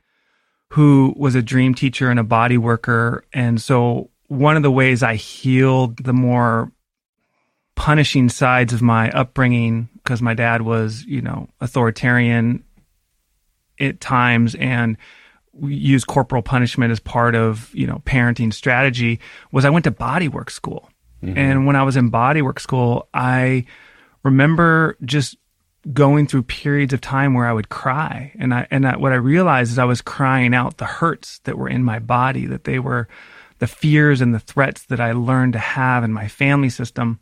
who 0.70 1.14
was 1.16 1.34
a 1.34 1.42
dream 1.42 1.74
teacher 1.74 2.10
and 2.10 2.20
a 2.20 2.24
body 2.24 2.58
worker. 2.58 3.24
And 3.32 3.60
so, 3.60 4.10
one 4.26 4.56
of 4.56 4.62
the 4.62 4.70
ways 4.70 5.02
I 5.02 5.14
healed 5.14 6.04
the 6.04 6.12
more 6.12 6.72
punishing 7.74 8.28
sides 8.28 8.74
of 8.74 8.82
my 8.82 9.10
upbringing, 9.12 9.88
because 9.94 10.20
my 10.20 10.34
dad 10.34 10.60
was, 10.62 11.04
you 11.04 11.22
know, 11.22 11.48
authoritarian 11.60 12.64
at 13.80 14.00
times 14.00 14.54
and 14.56 14.98
used 15.62 16.06
corporal 16.06 16.42
punishment 16.42 16.92
as 16.92 17.00
part 17.00 17.34
of, 17.34 17.74
you 17.74 17.86
know, 17.86 18.02
parenting 18.04 18.52
strategy, 18.52 19.20
was 19.52 19.64
I 19.64 19.70
went 19.70 19.84
to 19.84 19.90
bodywork 19.90 20.50
school. 20.50 20.90
Mm-hmm. 21.24 21.38
And 21.38 21.66
when 21.66 21.76
I 21.76 21.82
was 21.82 21.96
in 21.96 22.10
bodywork 22.10 22.58
school, 22.60 23.08
I 23.14 23.66
remember 24.22 24.96
just 25.04 25.36
going 25.92 26.26
through 26.26 26.44
periods 26.44 26.92
of 26.92 27.00
time 27.00 27.34
where 27.34 27.46
I 27.46 27.52
would 27.52 27.68
cry. 27.68 28.32
And 28.38 28.54
I, 28.54 28.66
and 28.70 28.86
I, 28.86 28.96
what 28.96 29.12
I 29.12 29.16
realized 29.16 29.72
is 29.72 29.78
I 29.78 29.84
was 29.84 30.00
crying 30.00 30.54
out 30.54 30.78
the 30.78 30.86
hurts 30.86 31.40
that 31.40 31.58
were 31.58 31.68
in 31.68 31.84
my 31.84 31.98
body, 31.98 32.46
that 32.46 32.64
they 32.64 32.78
were 32.78 33.08
the 33.58 33.66
fears 33.66 34.20
and 34.20 34.34
the 34.34 34.40
threats 34.40 34.84
that 34.86 35.00
I 35.00 35.12
learned 35.12 35.52
to 35.54 35.58
have 35.58 36.04
in 36.04 36.12
my 36.12 36.28
family 36.28 36.70
system 36.70 37.20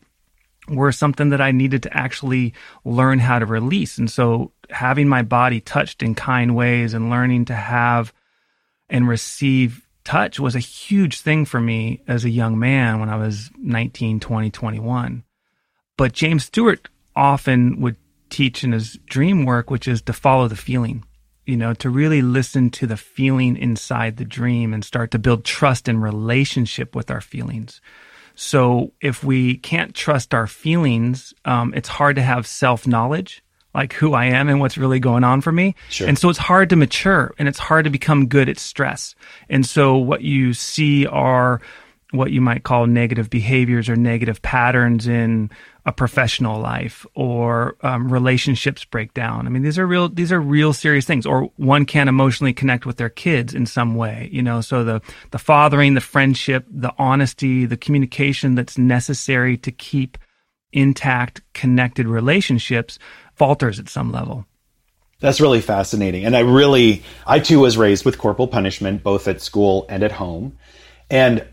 were 0.69 0.93
something 0.93 1.31
that 1.31 1.41
I 1.41 1.51
needed 1.51 1.83
to 1.83 1.97
actually 1.97 2.55
learn 2.85 3.19
how 3.19 3.39
to 3.41 3.47
release. 3.47 3.99
And 3.99 4.11
so 4.11 4.53
having 4.71 5.09
my 5.09 5.23
body 5.23 5.61
touched 5.61 6.03
in 6.03 6.15
kind 6.15 6.55
ways 6.55 6.95
and 6.95 7.11
learning 7.11 7.47
to 7.47 7.55
have 7.55 8.13
and 8.89 9.09
receive 9.09 9.87
touch 10.05 10.41
was 10.41 10.55
a 10.55 10.61
huge 10.61 11.21
thing 11.21 11.45
for 11.45 11.61
me 11.61 12.03
as 12.07 12.25
a 12.25 12.31
young 12.31 12.59
man 12.59 13.01
when 13.01 13.09
I 13.09 13.17
was 13.17 13.51
19, 13.59 14.21
20, 14.21 14.51
21. 14.51 15.25
But 15.97 16.13
James 16.13 16.45
Stewart 16.45 16.89
often 17.15 17.81
would 17.81 17.97
teach 18.31 18.65
in 18.65 18.73
his 18.73 18.99
dream 19.07 19.45
work, 19.45 19.71
which 19.71 19.87
is 19.87 20.03
to 20.03 20.13
follow 20.13 20.49
the 20.49 20.57
feeling, 20.57 21.05
you 21.47 21.57
know, 21.57 21.75
to 21.75 21.91
really 21.91 22.23
listen 22.23 22.71
to 22.71 22.87
the 22.87 22.97
feeling 22.97 23.57
inside 23.57 24.17
the 24.17 24.25
dream 24.25 24.73
and 24.73 24.85
start 24.85 25.11
to 25.11 25.19
build 25.19 25.45
trust 25.45 25.89
and 25.89 26.03
relationship 26.03 26.97
with 26.97 27.11
our 27.11 27.21
feelings. 27.21 27.81
So 28.35 28.93
if 29.01 29.23
we 29.23 29.57
can't 29.57 29.95
trust 29.95 30.33
our 30.33 30.47
feelings, 30.47 31.35
um, 31.45 31.75
it's 31.75 31.89
hard 31.89 32.17
to 32.17 32.23
have 32.23 32.47
self 32.47 32.87
knowledge 32.87 33.42
like 33.75 33.93
who 33.95 34.14
I 34.14 34.26
am 34.26 34.49
and 34.49 34.61
what's 34.61 34.76
really 34.76 35.00
going 35.00 35.25
on 35.25 35.41
for 35.41 35.52
me. 35.52 35.75
Sure. 35.88 36.07
And 36.07 36.19
so 36.19 36.29
it's 36.29 36.38
hard 36.38 36.71
to 36.71 36.76
mature 36.76 37.35
and 37.38 37.49
it's 37.49 37.59
hard 37.59 37.85
to 37.85 37.91
become 37.91 38.26
good 38.26 38.49
at 38.49 38.59
stress. 38.59 39.14
And 39.49 39.64
so 39.64 39.97
what 39.97 40.23
you 40.23 40.52
see 40.52 41.07
are 41.07 41.61
what 42.12 42.31
you 42.31 42.43
might 42.43 42.62
call 42.62 42.87
negative 42.87 43.31
behaviors 43.31 43.88
or 43.88 43.97
negative 43.97 44.43
patterns 44.43 45.09
in 45.09 45.50
a 45.87 45.93
professional 45.93 46.61
life 46.61 47.07
or 47.14 47.76
um, 47.81 48.12
relationships 48.12 48.85
break 48.85 49.14
down. 49.14 49.47
I 49.47 49.50
mean, 49.50 49.62
these 49.62 49.79
are 49.79 49.87
real, 49.87 50.11
these 50.11 50.31
are 50.31 50.41
real 50.41 50.75
serious 50.75 51.07
things. 51.07 51.25
Or 51.25 51.50
one 51.57 51.87
can't 51.87 52.11
emotionally 52.11 52.52
connect 52.52 52.85
with 52.85 52.99
their 52.99 53.09
kids 53.09 53.55
in 53.55 53.64
some 53.64 53.95
way, 53.95 54.29
you 54.31 54.43
know, 54.43 54.61
so 54.61 54.85
the, 54.85 55.00
the 55.31 55.38
fathering, 55.38 55.95
the 55.95 56.00
friendship, 56.02 56.67
the 56.71 56.93
honesty, 56.99 57.64
the 57.64 57.79
communication 57.79 58.55
that's 58.55 58.76
necessary 58.76 59.57
to 59.59 59.73
keep 59.73 60.19
intact, 60.73 61.41
connected 61.55 62.07
relationships 62.07 62.99
falters 63.35 63.79
at 63.79 63.89
some 63.89 64.12
level. 64.12 64.47
That's 65.21 65.41
really 65.41 65.61
fascinating. 65.61 66.25
And 66.25 66.37
I 66.37 66.41
really, 66.41 67.05
I 67.27 67.39
too 67.39 67.61
was 67.61 67.77
raised 67.77 68.05
with 68.05 68.19
corporal 68.19 68.49
punishment, 68.49 69.03
both 69.03 69.29
at 69.29 69.41
school 69.41 69.87
and 69.89 70.03
at 70.03 70.12
home. 70.12 70.59
And 71.09 71.47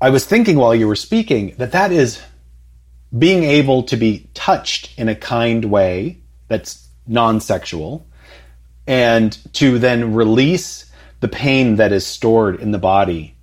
I 0.00 0.10
was 0.10 0.24
thinking 0.24 0.56
while 0.56 0.74
you 0.74 0.88
were 0.88 0.96
speaking 0.96 1.54
that 1.58 1.72
that 1.72 1.92
is 1.92 2.20
being 3.16 3.44
able 3.44 3.82
to 3.84 3.96
be 3.96 4.30
touched 4.34 4.98
in 4.98 5.08
a 5.08 5.14
kind 5.14 5.66
way 5.66 6.20
that's 6.48 6.88
non 7.06 7.40
sexual 7.40 8.06
and 8.86 9.36
to 9.54 9.78
then 9.78 10.14
release 10.14 10.90
the 11.20 11.28
pain 11.28 11.76
that 11.76 11.92
is 11.92 12.06
stored 12.06 12.60
in 12.60 12.70
the 12.70 12.78
body. 12.78 13.36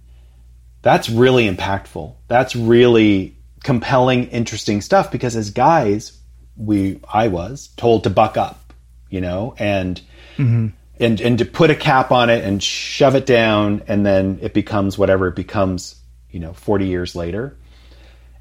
That's 0.82 1.10
really 1.10 1.50
impactful. 1.50 2.15
That's 2.27 2.55
really 2.55 3.38
compelling, 3.63 4.29
interesting 4.29 4.82
stuff 4.82 5.12
because 5.12 5.36
as 5.36 5.50
guys, 5.50 6.17
we, 6.55 7.00
I 7.12 7.27
was 7.27 7.67
told 7.75 8.03
to 8.03 8.10
buck 8.10 8.38
up 8.38 8.63
you 9.13 9.22
know, 9.22 9.53
and 9.60 10.01
mm-hmm. 10.38 10.69
and 11.00 11.22
and 11.22 11.38
to 11.38 11.45
put 11.45 11.69
a 11.69 11.75
cap 11.75 12.12
on 12.12 12.31
it 12.31 12.43
and 12.43 12.63
shove 12.63 13.13
it 13.13 13.27
down, 13.27 13.83
and 13.88 14.03
then 14.03 14.39
it 14.41 14.55
becomes 14.55 14.98
whatever 14.98 15.27
it 15.27 15.36
becomes, 15.36 16.01
you 16.31 16.39
know, 16.39 16.53
forty 16.53 16.88
years 16.88 17.15
later. 17.15 17.55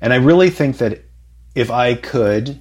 And 0.00 0.14
I 0.14 0.16
really 0.16 0.48
think 0.48 0.78
that 0.78 1.02
if 1.54 1.70
I 1.70 1.94
could 1.94 2.58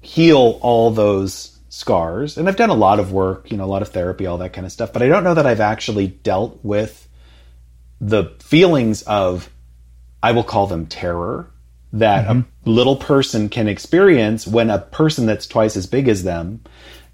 heal 0.00 0.58
all 0.60 0.90
those 0.90 1.58
scars, 1.70 2.36
and 2.36 2.46
I've 2.46 2.56
done 2.56 2.68
a 2.68 2.74
lot 2.74 3.00
of 3.00 3.10
work, 3.10 3.50
you 3.50 3.56
know, 3.56 3.64
a 3.64 3.72
lot 3.72 3.80
of 3.80 3.88
therapy, 3.88 4.26
all 4.26 4.36
that 4.38 4.52
kind 4.52 4.66
of 4.66 4.72
stuff, 4.72 4.92
but 4.92 5.02
I 5.02 5.08
don't 5.08 5.24
know 5.24 5.34
that 5.34 5.46
I've 5.46 5.60
actually 5.60 6.08
dealt 6.08 6.62
with 6.62 7.08
the 8.02 8.36
feelings 8.40 9.00
of, 9.02 9.48
I 10.22 10.32
will 10.32 10.44
call 10.44 10.66
them 10.66 10.84
terror, 10.84 11.50
that 11.98 12.26
mm-hmm. 12.26 12.40
a 12.68 12.70
little 12.70 12.96
person 12.96 13.48
can 13.48 13.68
experience 13.68 14.46
when 14.46 14.70
a 14.70 14.78
person 14.78 15.26
that's 15.26 15.46
twice 15.46 15.76
as 15.76 15.86
big 15.86 16.08
as 16.08 16.22
them 16.22 16.60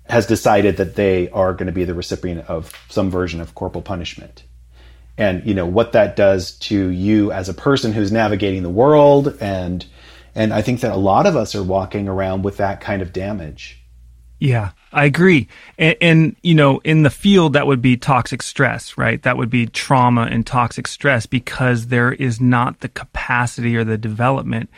has 0.08 0.26
decided 0.26 0.76
that 0.76 0.96
they 0.96 1.28
are 1.30 1.52
going 1.52 1.66
to 1.66 1.72
be 1.72 1.84
the 1.84 1.94
recipient 1.94 2.48
of 2.48 2.72
some 2.88 3.10
version 3.10 3.40
of 3.40 3.54
corporal 3.54 3.82
punishment 3.82 4.44
and 5.16 5.46
you 5.46 5.54
know 5.54 5.66
what 5.66 5.92
that 5.92 6.16
does 6.16 6.52
to 6.58 6.88
you 6.88 7.30
as 7.32 7.48
a 7.48 7.54
person 7.54 7.92
who's 7.92 8.10
navigating 8.10 8.62
the 8.62 8.70
world 8.70 9.36
and 9.40 9.86
and 10.34 10.52
i 10.52 10.62
think 10.62 10.80
that 10.80 10.92
a 10.92 10.96
lot 10.96 11.26
of 11.26 11.36
us 11.36 11.54
are 11.54 11.62
walking 11.62 12.08
around 12.08 12.42
with 12.42 12.56
that 12.56 12.80
kind 12.80 13.02
of 13.02 13.12
damage 13.12 13.81
yeah 14.42 14.70
i 14.92 15.04
agree 15.04 15.46
and, 15.78 15.96
and 16.00 16.36
you 16.42 16.54
know 16.54 16.78
in 16.80 17.02
the 17.02 17.10
field 17.10 17.52
that 17.52 17.66
would 17.66 17.80
be 17.80 17.96
toxic 17.96 18.42
stress 18.42 18.98
right 18.98 19.22
that 19.22 19.36
would 19.36 19.50
be 19.50 19.66
trauma 19.66 20.22
and 20.22 20.46
toxic 20.46 20.86
stress 20.86 21.26
because 21.26 21.86
there 21.86 22.12
is 22.12 22.40
not 22.40 22.80
the 22.80 22.88
capacity 22.88 23.76
or 23.76 23.84
the 23.84 23.98
development 23.98 24.68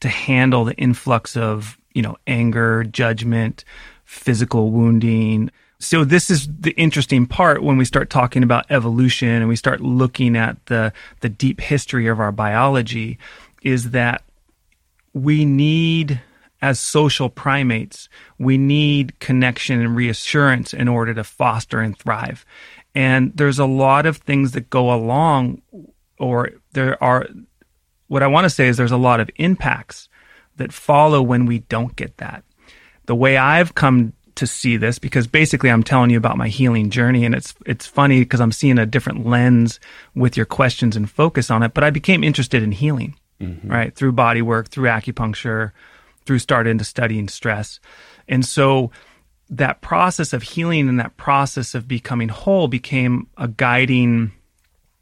to 0.00 0.08
handle 0.08 0.64
the 0.64 0.74
influx 0.74 1.36
of 1.36 1.78
you 1.94 2.02
know 2.02 2.16
anger 2.26 2.84
judgment 2.84 3.64
physical 4.04 4.70
wounding. 4.70 5.50
So 5.78 6.04
this 6.04 6.30
is 6.30 6.48
the 6.60 6.70
interesting 6.72 7.26
part 7.26 7.62
when 7.62 7.76
we 7.76 7.84
start 7.84 8.10
talking 8.10 8.42
about 8.42 8.66
evolution 8.70 9.28
and 9.28 9.48
we 9.48 9.56
start 9.56 9.80
looking 9.80 10.36
at 10.36 10.64
the 10.66 10.92
the 11.20 11.28
deep 11.28 11.60
history 11.60 12.06
of 12.06 12.20
our 12.20 12.32
biology 12.32 13.18
is 13.62 13.90
that 13.90 14.22
we 15.12 15.44
need 15.44 16.20
as 16.64 16.80
social 16.80 17.28
primates, 17.28 18.08
we 18.38 18.56
need 18.56 19.20
connection 19.20 19.82
and 19.82 19.94
reassurance 19.94 20.72
in 20.72 20.88
order 20.88 21.12
to 21.12 21.22
foster 21.22 21.80
and 21.80 21.94
thrive. 21.98 22.46
And 22.94 23.36
there's 23.36 23.58
a 23.58 23.66
lot 23.66 24.06
of 24.06 24.16
things 24.16 24.52
that 24.52 24.70
go 24.70 24.90
along 24.90 25.60
or 26.18 26.52
there 26.72 27.02
are 27.04 27.26
what 28.08 28.22
I 28.22 28.28
want 28.28 28.44
to 28.44 28.50
say 28.50 28.66
is 28.66 28.78
there's 28.78 28.92
a 28.92 28.96
lot 28.96 29.20
of 29.20 29.28
impacts 29.36 30.08
that 30.56 30.72
follow 30.72 31.20
when 31.20 31.44
we 31.44 31.58
don't 31.58 31.94
get 31.96 32.16
that 32.16 32.44
the 33.04 33.14
way 33.14 33.36
I've 33.36 33.74
come 33.74 34.14
to 34.36 34.46
see 34.46 34.78
this 34.78 34.98
because 34.98 35.26
basically 35.26 35.70
I'm 35.70 35.82
telling 35.82 36.08
you 36.08 36.16
about 36.16 36.38
my 36.38 36.48
healing 36.48 36.88
journey 36.88 37.26
and 37.26 37.34
it's 37.34 37.54
it's 37.66 37.86
funny 37.86 38.20
because 38.20 38.40
I'm 38.40 38.52
seeing 38.52 38.78
a 38.78 38.86
different 38.86 39.26
lens 39.26 39.80
with 40.14 40.34
your 40.34 40.46
questions 40.46 40.96
and 40.96 41.10
focus 41.10 41.50
on 41.50 41.62
it 41.62 41.74
but 41.74 41.84
I 41.84 41.90
became 41.90 42.24
interested 42.24 42.62
in 42.62 42.72
healing 42.72 43.16
mm-hmm. 43.38 43.70
right 43.70 43.94
through 43.94 44.12
body 44.12 44.40
work 44.40 44.68
through 44.68 44.88
acupuncture 44.88 45.72
through 46.26 46.38
starting 46.38 46.72
into 46.72 46.84
studying 46.84 47.28
stress 47.28 47.80
and 48.28 48.44
so 48.44 48.90
that 49.50 49.80
process 49.80 50.32
of 50.32 50.42
healing 50.42 50.88
and 50.88 50.98
that 50.98 51.16
process 51.16 51.74
of 51.74 51.86
becoming 51.86 52.28
whole 52.28 52.68
became 52.68 53.26
a 53.36 53.46
guiding 53.46 54.32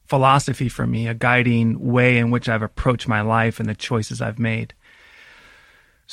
philosophy 0.06 0.68
for 0.68 0.86
me 0.86 1.06
a 1.06 1.14
guiding 1.14 1.78
way 1.92 2.18
in 2.18 2.30
which 2.30 2.48
I've 2.48 2.62
approached 2.62 3.08
my 3.08 3.20
life 3.20 3.60
and 3.60 3.68
the 3.68 3.74
choices 3.74 4.20
I've 4.20 4.38
made 4.38 4.74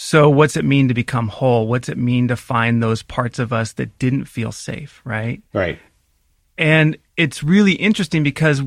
so, 0.02 0.30
what's 0.30 0.56
it 0.56 0.64
mean 0.64 0.88
to 0.88 0.94
become 0.94 1.28
whole? 1.28 1.68
What's 1.68 1.90
it 1.90 1.98
mean 1.98 2.30
to 2.30 2.38
find 2.38 2.82
those 2.82 3.04
parts 3.04 3.38
of 3.38 3.52
us 3.52 3.74
that 3.74 4.00
didn't 4.00 4.26
feel 4.26 4.54
safe, 4.54 5.02
right? 5.04 5.42
Right. 5.54 5.78
And 6.58 6.98
it's 7.18 7.44
really 7.44 7.74
interesting 7.74 8.24
because 8.24 8.62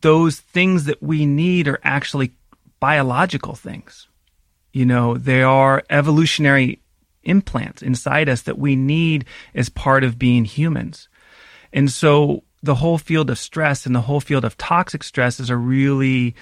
those 0.00 0.38
things 0.38 0.84
that 0.84 1.02
we 1.02 1.26
need 1.26 1.68
are 1.68 1.80
actually 1.82 2.32
biological 2.80 3.54
things. 3.54 4.07
You 4.78 4.86
know, 4.86 5.16
they 5.16 5.42
are 5.42 5.82
evolutionary 5.90 6.78
implants 7.24 7.82
inside 7.82 8.28
us 8.28 8.42
that 8.42 8.60
we 8.60 8.76
need 8.76 9.24
as 9.52 9.68
part 9.68 10.04
of 10.04 10.20
being 10.20 10.44
humans. 10.44 11.08
And 11.72 11.90
so 11.90 12.44
the 12.62 12.76
whole 12.76 12.96
field 12.96 13.28
of 13.28 13.40
stress 13.40 13.86
and 13.86 13.92
the 13.92 14.02
whole 14.02 14.20
field 14.20 14.44
of 14.44 14.56
toxic 14.56 15.02
stress 15.02 15.40
is 15.40 15.50
a 15.50 15.56
really 15.56 16.36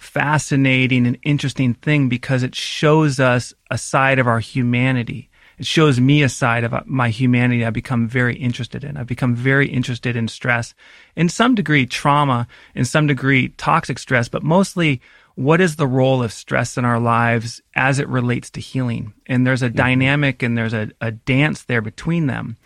fascinating 0.00 1.06
and 1.06 1.16
interesting 1.22 1.74
thing 1.74 2.08
because 2.08 2.42
it 2.42 2.56
shows 2.56 3.20
us 3.20 3.54
a 3.70 3.78
side 3.78 4.18
of 4.18 4.26
our 4.26 4.40
humanity. 4.40 5.30
It 5.56 5.66
shows 5.66 6.00
me 6.00 6.24
a 6.24 6.28
side 6.28 6.64
of 6.64 6.84
my 6.84 7.10
humanity 7.10 7.64
I've 7.64 7.72
become 7.72 8.08
very 8.08 8.34
interested 8.34 8.82
in. 8.82 8.96
I've 8.96 9.06
become 9.06 9.36
very 9.36 9.68
interested 9.68 10.16
in 10.16 10.26
stress, 10.26 10.74
in 11.14 11.28
some 11.28 11.54
degree 11.54 11.86
trauma, 11.86 12.48
in 12.74 12.84
some 12.84 13.06
degree 13.06 13.50
toxic 13.50 14.00
stress, 14.00 14.28
but 14.28 14.42
mostly 14.42 15.00
what 15.38 15.60
is 15.60 15.76
the 15.76 15.86
role 15.86 16.20
of 16.20 16.32
stress 16.32 16.76
in 16.76 16.84
our 16.84 16.98
lives 16.98 17.62
as 17.76 18.00
it 18.00 18.08
relates 18.08 18.50
to 18.50 18.60
healing? 18.60 19.14
And 19.26 19.46
there's 19.46 19.62
a 19.62 19.68
mm-hmm. 19.68 19.76
dynamic 19.76 20.42
and 20.42 20.58
there's 20.58 20.74
a, 20.74 20.90
a 21.00 21.12
dance 21.12 21.62
there 21.62 21.80
between 21.80 22.26
them. 22.26 22.56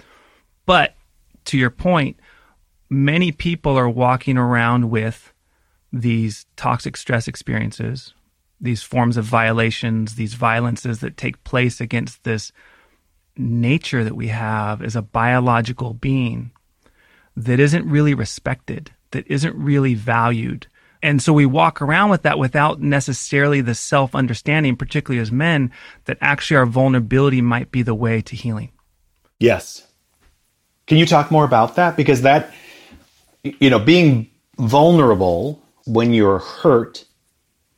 But 0.64 0.94
to 1.44 1.58
your 1.58 1.68
point, 1.68 2.16
many 2.88 3.30
people 3.30 3.78
are 3.78 3.90
walking 3.90 4.38
around 4.38 4.88
with 4.88 5.34
these 5.92 6.46
toxic 6.56 6.96
stress 6.96 7.28
experiences, 7.28 8.14
these 8.58 8.82
forms 8.82 9.18
of 9.18 9.26
violations, 9.26 10.14
these 10.14 10.32
violences 10.32 11.00
that 11.00 11.18
take 11.18 11.44
place 11.44 11.78
against 11.78 12.24
this 12.24 12.52
nature 13.36 14.02
that 14.02 14.16
we 14.16 14.28
have 14.28 14.80
as 14.80 14.96
a 14.96 15.02
biological 15.02 15.92
being 15.92 16.52
that 17.36 17.60
isn't 17.60 17.84
really 17.84 18.14
respected, 18.14 18.92
that 19.10 19.26
isn't 19.26 19.54
really 19.56 19.92
valued. 19.92 20.68
And 21.02 21.20
so 21.20 21.32
we 21.32 21.46
walk 21.46 21.82
around 21.82 22.10
with 22.10 22.22
that 22.22 22.38
without 22.38 22.80
necessarily 22.80 23.60
the 23.60 23.74
self 23.74 24.14
understanding, 24.14 24.76
particularly 24.76 25.20
as 25.20 25.32
men, 25.32 25.72
that 26.04 26.18
actually 26.20 26.58
our 26.58 26.66
vulnerability 26.66 27.40
might 27.40 27.72
be 27.72 27.82
the 27.82 27.94
way 27.94 28.22
to 28.22 28.36
healing. 28.36 28.70
Yes. 29.40 29.86
Can 30.86 30.98
you 30.98 31.06
talk 31.06 31.30
more 31.30 31.44
about 31.44 31.76
that? 31.76 31.96
Because 31.96 32.22
that, 32.22 32.52
you 33.42 33.70
know, 33.70 33.78
being 33.78 34.30
vulnerable 34.58 35.62
when 35.86 36.14
you're 36.14 36.38
hurt 36.38 37.04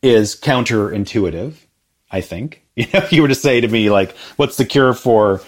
is 0.02 0.37
counterintuitive, 0.37 1.54
I 2.11 2.21
think. 2.21 2.61
You 2.76 2.87
know, 2.93 2.99
if 3.04 3.12
you 3.12 3.23
were 3.23 3.28
to 3.28 3.37
say 3.37 3.61
to 3.61 3.69
me, 3.69 3.88
like, 3.88 4.16
what's 4.35 4.57
the 4.57 4.64
cure 4.64 4.95
for 4.95 5.40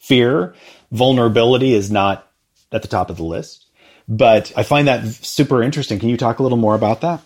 fear? 0.00 0.54
Vulnerability 0.92 1.72
is 1.72 1.90
not 1.90 2.30
at 2.70 2.82
the 2.82 2.88
top 2.88 3.08
of 3.08 3.16
the 3.16 3.22
list. 3.22 3.64
But 4.08 4.52
I 4.56 4.62
find 4.62 4.88
that 4.88 5.06
super 5.06 5.62
interesting. 5.62 5.98
Can 5.98 6.08
you 6.08 6.16
talk 6.16 6.38
a 6.38 6.42
little 6.42 6.58
more 6.58 6.74
about 6.74 7.02
that? 7.02 7.20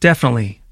Definitely. 0.00 0.62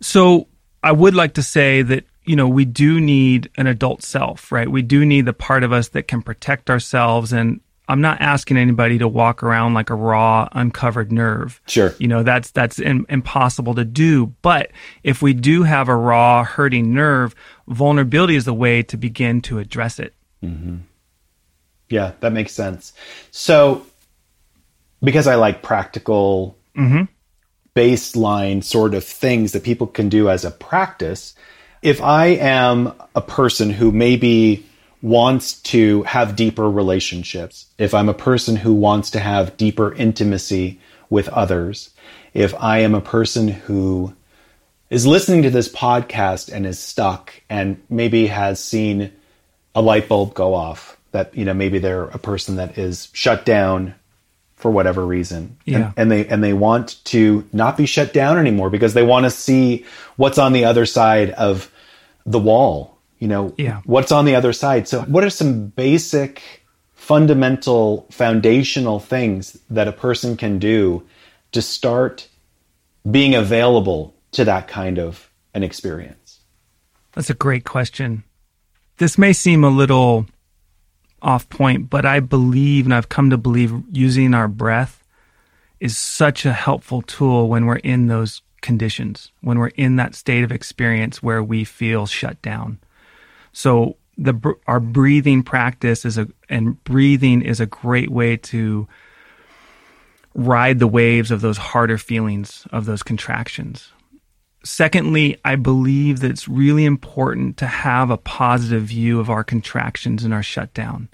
So 0.00 0.48
I 0.82 0.92
would 0.92 1.14
like 1.14 1.34
to 1.34 1.42
say 1.42 1.82
that, 1.82 2.04
you 2.24 2.36
know, 2.36 2.48
we 2.48 2.64
do 2.64 3.00
need 3.00 3.50
an 3.56 3.66
adult 3.66 4.02
self, 4.02 4.52
right? 4.52 4.70
We 4.70 4.82
do 4.82 5.04
need 5.06 5.26
the 5.26 5.32
part 5.32 5.64
of 5.64 5.72
us 5.72 5.88
that 5.88 6.08
can 6.08 6.22
protect 6.22 6.68
ourselves 6.68 7.32
and 7.32 7.60
I'm 7.88 8.00
not 8.00 8.20
asking 8.20 8.56
anybody 8.56 8.98
to 8.98 9.08
walk 9.08 9.42
around 9.42 9.74
like 9.74 9.90
a 9.90 9.94
raw, 9.94 10.48
uncovered 10.52 11.10
nerve. 11.10 11.60
Sure. 11.66 11.94
You 11.98 12.08
know, 12.08 12.22
that's 12.22 12.50
that's 12.50 12.78
in, 12.78 13.04
impossible 13.08 13.74
to 13.74 13.84
do. 13.84 14.26
But 14.40 14.70
if 15.02 15.20
we 15.20 15.34
do 15.34 15.64
have 15.64 15.88
a 15.88 15.96
raw, 15.96 16.44
hurting 16.44 16.94
nerve, 16.94 17.34
vulnerability 17.66 18.36
is 18.36 18.44
the 18.44 18.54
way 18.54 18.82
to 18.84 18.96
begin 18.96 19.42
to 19.42 19.58
address 19.58 19.98
it. 19.98 20.14
Mm-hmm. 20.42 20.76
Yeah, 21.88 22.12
that 22.20 22.32
makes 22.32 22.52
sense. 22.52 22.94
So, 23.30 23.84
because 25.02 25.26
I 25.26 25.34
like 25.34 25.62
practical, 25.62 26.56
mm-hmm. 26.76 27.04
baseline 27.74 28.62
sort 28.62 28.94
of 28.94 29.04
things 29.04 29.52
that 29.52 29.64
people 29.64 29.86
can 29.86 30.08
do 30.08 30.28
as 30.28 30.44
a 30.44 30.50
practice, 30.50 31.34
if 31.82 32.00
I 32.00 32.26
am 32.26 32.92
a 33.14 33.20
person 33.20 33.70
who 33.70 33.90
maybe 33.90 34.66
wants 35.02 35.60
to 35.62 36.04
have 36.04 36.36
deeper 36.36 36.70
relationships, 36.70 37.66
if 37.78 37.92
I'm 37.92 38.08
a 38.08 38.14
person 38.14 38.54
who 38.54 38.72
wants 38.72 39.10
to 39.10 39.18
have 39.18 39.56
deeper 39.56 39.92
intimacy 39.92 40.80
with 41.10 41.28
others, 41.28 41.90
if 42.34 42.54
I 42.54 42.78
am 42.78 42.94
a 42.94 43.00
person 43.00 43.48
who 43.48 44.14
is 44.90 45.06
listening 45.06 45.42
to 45.42 45.50
this 45.50 45.68
podcast 45.68 46.52
and 46.52 46.66
is 46.66 46.78
stuck 46.78 47.32
and 47.50 47.82
maybe 47.90 48.28
has 48.28 48.62
seen 48.62 49.12
a 49.74 49.82
light 49.82 50.08
bulb 50.08 50.34
go 50.34 50.54
off 50.54 50.98
that 51.12 51.34
you 51.36 51.44
know 51.44 51.54
maybe 51.54 51.78
they're 51.78 52.04
a 52.04 52.18
person 52.18 52.56
that 52.56 52.78
is 52.78 53.08
shut 53.12 53.44
down 53.44 53.94
for 54.62 54.70
whatever 54.70 55.04
reason 55.04 55.58
yeah. 55.64 55.76
and, 55.76 55.94
and 55.96 56.12
they 56.12 56.26
and 56.28 56.42
they 56.42 56.52
want 56.52 57.04
to 57.04 57.46
not 57.52 57.76
be 57.76 57.84
shut 57.84 58.12
down 58.12 58.38
anymore 58.38 58.70
because 58.70 58.94
they 58.94 59.02
want 59.02 59.24
to 59.24 59.30
see 59.30 59.84
what's 60.14 60.38
on 60.38 60.52
the 60.52 60.64
other 60.64 60.86
side 60.86 61.30
of 61.30 61.68
the 62.24 62.38
wall 62.38 62.96
you 63.18 63.26
know 63.26 63.52
yeah. 63.58 63.80
what's 63.84 64.12
on 64.12 64.24
the 64.24 64.36
other 64.36 64.52
side 64.52 64.86
so 64.86 65.02
what 65.02 65.24
are 65.24 65.30
some 65.30 65.66
basic 65.66 66.64
fundamental 66.94 68.06
foundational 68.12 69.00
things 69.00 69.58
that 69.68 69.88
a 69.88 69.92
person 69.92 70.36
can 70.36 70.60
do 70.60 71.04
to 71.50 71.60
start 71.60 72.28
being 73.10 73.34
available 73.34 74.14
to 74.30 74.44
that 74.44 74.68
kind 74.68 74.96
of 74.96 75.28
an 75.54 75.64
experience 75.64 76.38
that's 77.14 77.30
a 77.30 77.34
great 77.34 77.64
question 77.64 78.22
this 78.98 79.18
may 79.18 79.32
seem 79.32 79.64
a 79.64 79.70
little 79.70 80.24
off 81.22 81.48
point, 81.48 81.88
but 81.88 82.04
I 82.04 82.20
believe 82.20 82.84
and 82.84 82.94
I've 82.94 83.08
come 83.08 83.30
to 83.30 83.38
believe 83.38 83.72
using 83.90 84.34
our 84.34 84.48
breath 84.48 85.02
is 85.80 85.96
such 85.96 86.44
a 86.44 86.52
helpful 86.52 87.02
tool 87.02 87.48
when 87.48 87.66
we're 87.66 87.76
in 87.76 88.06
those 88.06 88.42
conditions, 88.60 89.32
when 89.40 89.58
we're 89.58 89.68
in 89.68 89.96
that 89.96 90.14
state 90.14 90.44
of 90.44 90.52
experience 90.52 91.22
where 91.22 91.42
we 91.42 91.64
feel 91.64 92.06
shut 92.06 92.40
down. 92.42 92.78
So 93.52 93.96
the 94.18 94.34
our 94.66 94.80
breathing 94.80 95.42
practice 95.42 96.04
is 96.04 96.18
a 96.18 96.28
and 96.48 96.82
breathing 96.84 97.42
is 97.42 97.60
a 97.60 97.66
great 97.66 98.10
way 98.10 98.36
to 98.36 98.86
ride 100.34 100.78
the 100.78 100.86
waves 100.86 101.30
of 101.30 101.40
those 101.40 101.58
harder 101.58 101.98
feelings 101.98 102.66
of 102.70 102.84
those 102.84 103.02
contractions. 103.02 103.90
Secondly, 104.64 105.38
I 105.44 105.56
believe 105.56 106.20
that 106.20 106.30
it's 106.30 106.48
really 106.48 106.84
important 106.84 107.56
to 107.58 107.66
have 107.66 108.10
a 108.10 108.16
positive 108.16 108.84
view 108.84 109.18
of 109.18 109.28
our 109.28 109.42
contractions 109.42 110.24
and 110.24 110.32
our 110.32 110.42
shutdown. 110.42 111.08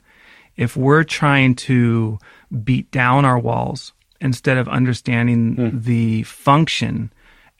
If 0.56 0.76
we're 0.76 1.04
trying 1.04 1.54
to 1.56 2.18
beat 2.64 2.90
down 2.90 3.24
our 3.24 3.38
walls 3.38 3.92
instead 4.20 4.58
of 4.58 4.68
understanding 4.68 5.56
mm. 5.56 5.82
the 5.82 6.24
function 6.24 7.12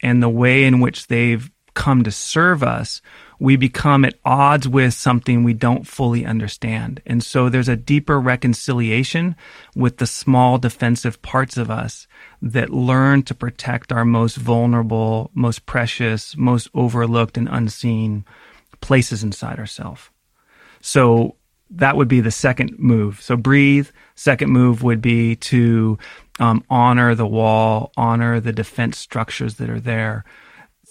and 0.03 0.23
the 0.23 0.29
way 0.29 0.65
in 0.65 0.81
which 0.81 1.07
they've 1.07 1.51
come 1.75 2.03
to 2.05 2.11
serve 2.11 2.63
us, 2.63 3.01
we 3.39 3.57
become 3.57 4.05
at 4.05 4.19
odds 4.25 4.67
with 4.67 4.95
something 4.95 5.45
we 5.45 5.53
don't 5.53 5.87
fully 5.87 6.27
understand. 6.27 7.01
And 7.07 7.23
so 7.23 7.49
there's 7.49 7.69
a 7.69 7.77
deeper 7.77 8.19
reconciliation 8.19 9.37
with 9.77 9.99
the 9.99 10.07
small 10.07 10.59
defensive 10.59 11.23
parts 11.23 11.57
of 11.57 11.71
us 11.71 12.07
that 12.43 12.71
learn 12.71 13.23
to 13.25 13.35
protect 13.35 13.93
our 13.93 14.05
most 14.05 14.37
vulnerable, 14.37 15.31
most 15.35 15.67
precious, 15.67 16.37
most 16.37 16.69
overlooked 16.75 17.37
and 17.37 17.49
unseen 17.49 18.25
places 18.81 19.23
inside 19.23 19.59
ourselves. 19.59 20.11
So 20.81 21.37
that 21.71 21.97
would 21.97 22.09
be 22.09 22.21
the 22.21 22.31
second 22.31 22.79
move. 22.79 23.21
So 23.21 23.37
breathe. 23.37 23.89
Second 24.15 24.51
move 24.51 24.83
would 24.83 25.01
be 25.01 25.37
to 25.37 25.99
um, 26.41 26.65
honor 26.71 27.15
the 27.15 27.27
wall, 27.27 27.93
honor 27.97 28.41
the 28.41 28.53
defense 28.53 28.99
structures 28.99 29.57
that 29.57 29.71
are 29.71 29.81
there. 29.81 30.25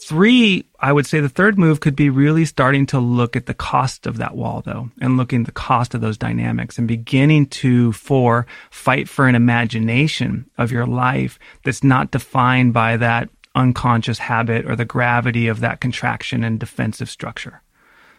Three, 0.05 0.65
I 0.79 0.93
would 0.93 1.07
say 1.07 1.19
the 1.19 1.27
third 1.27 1.57
move 1.57 1.79
could 1.79 1.95
be 1.95 2.09
really 2.09 2.45
starting 2.45 2.85
to 2.87 2.99
look 2.99 3.35
at 3.35 3.47
the 3.47 3.53
cost 3.53 4.05
of 4.05 4.17
that 4.17 4.35
wall 4.35 4.61
though, 4.61 4.89
and 5.01 5.17
looking 5.17 5.43
the 5.43 5.51
cost 5.51 5.95
of 5.95 6.01
those 6.01 6.17
dynamics 6.17 6.77
and 6.77 6.87
beginning 6.87 7.47
to, 7.47 7.91
four, 7.93 8.45
fight 8.69 9.09
for 9.09 9.27
an 9.27 9.35
imagination 9.35 10.49
of 10.57 10.71
your 10.71 10.85
life 10.85 11.39
that's 11.65 11.83
not 11.83 12.11
defined 12.11 12.73
by 12.73 12.95
that 12.97 13.29
unconscious 13.55 14.19
habit 14.19 14.65
or 14.69 14.75
the 14.75 14.85
gravity 14.85 15.47
of 15.47 15.61
that 15.61 15.81
contraction 15.81 16.43
and 16.43 16.59
defensive 16.59 17.09
structure. 17.09 17.61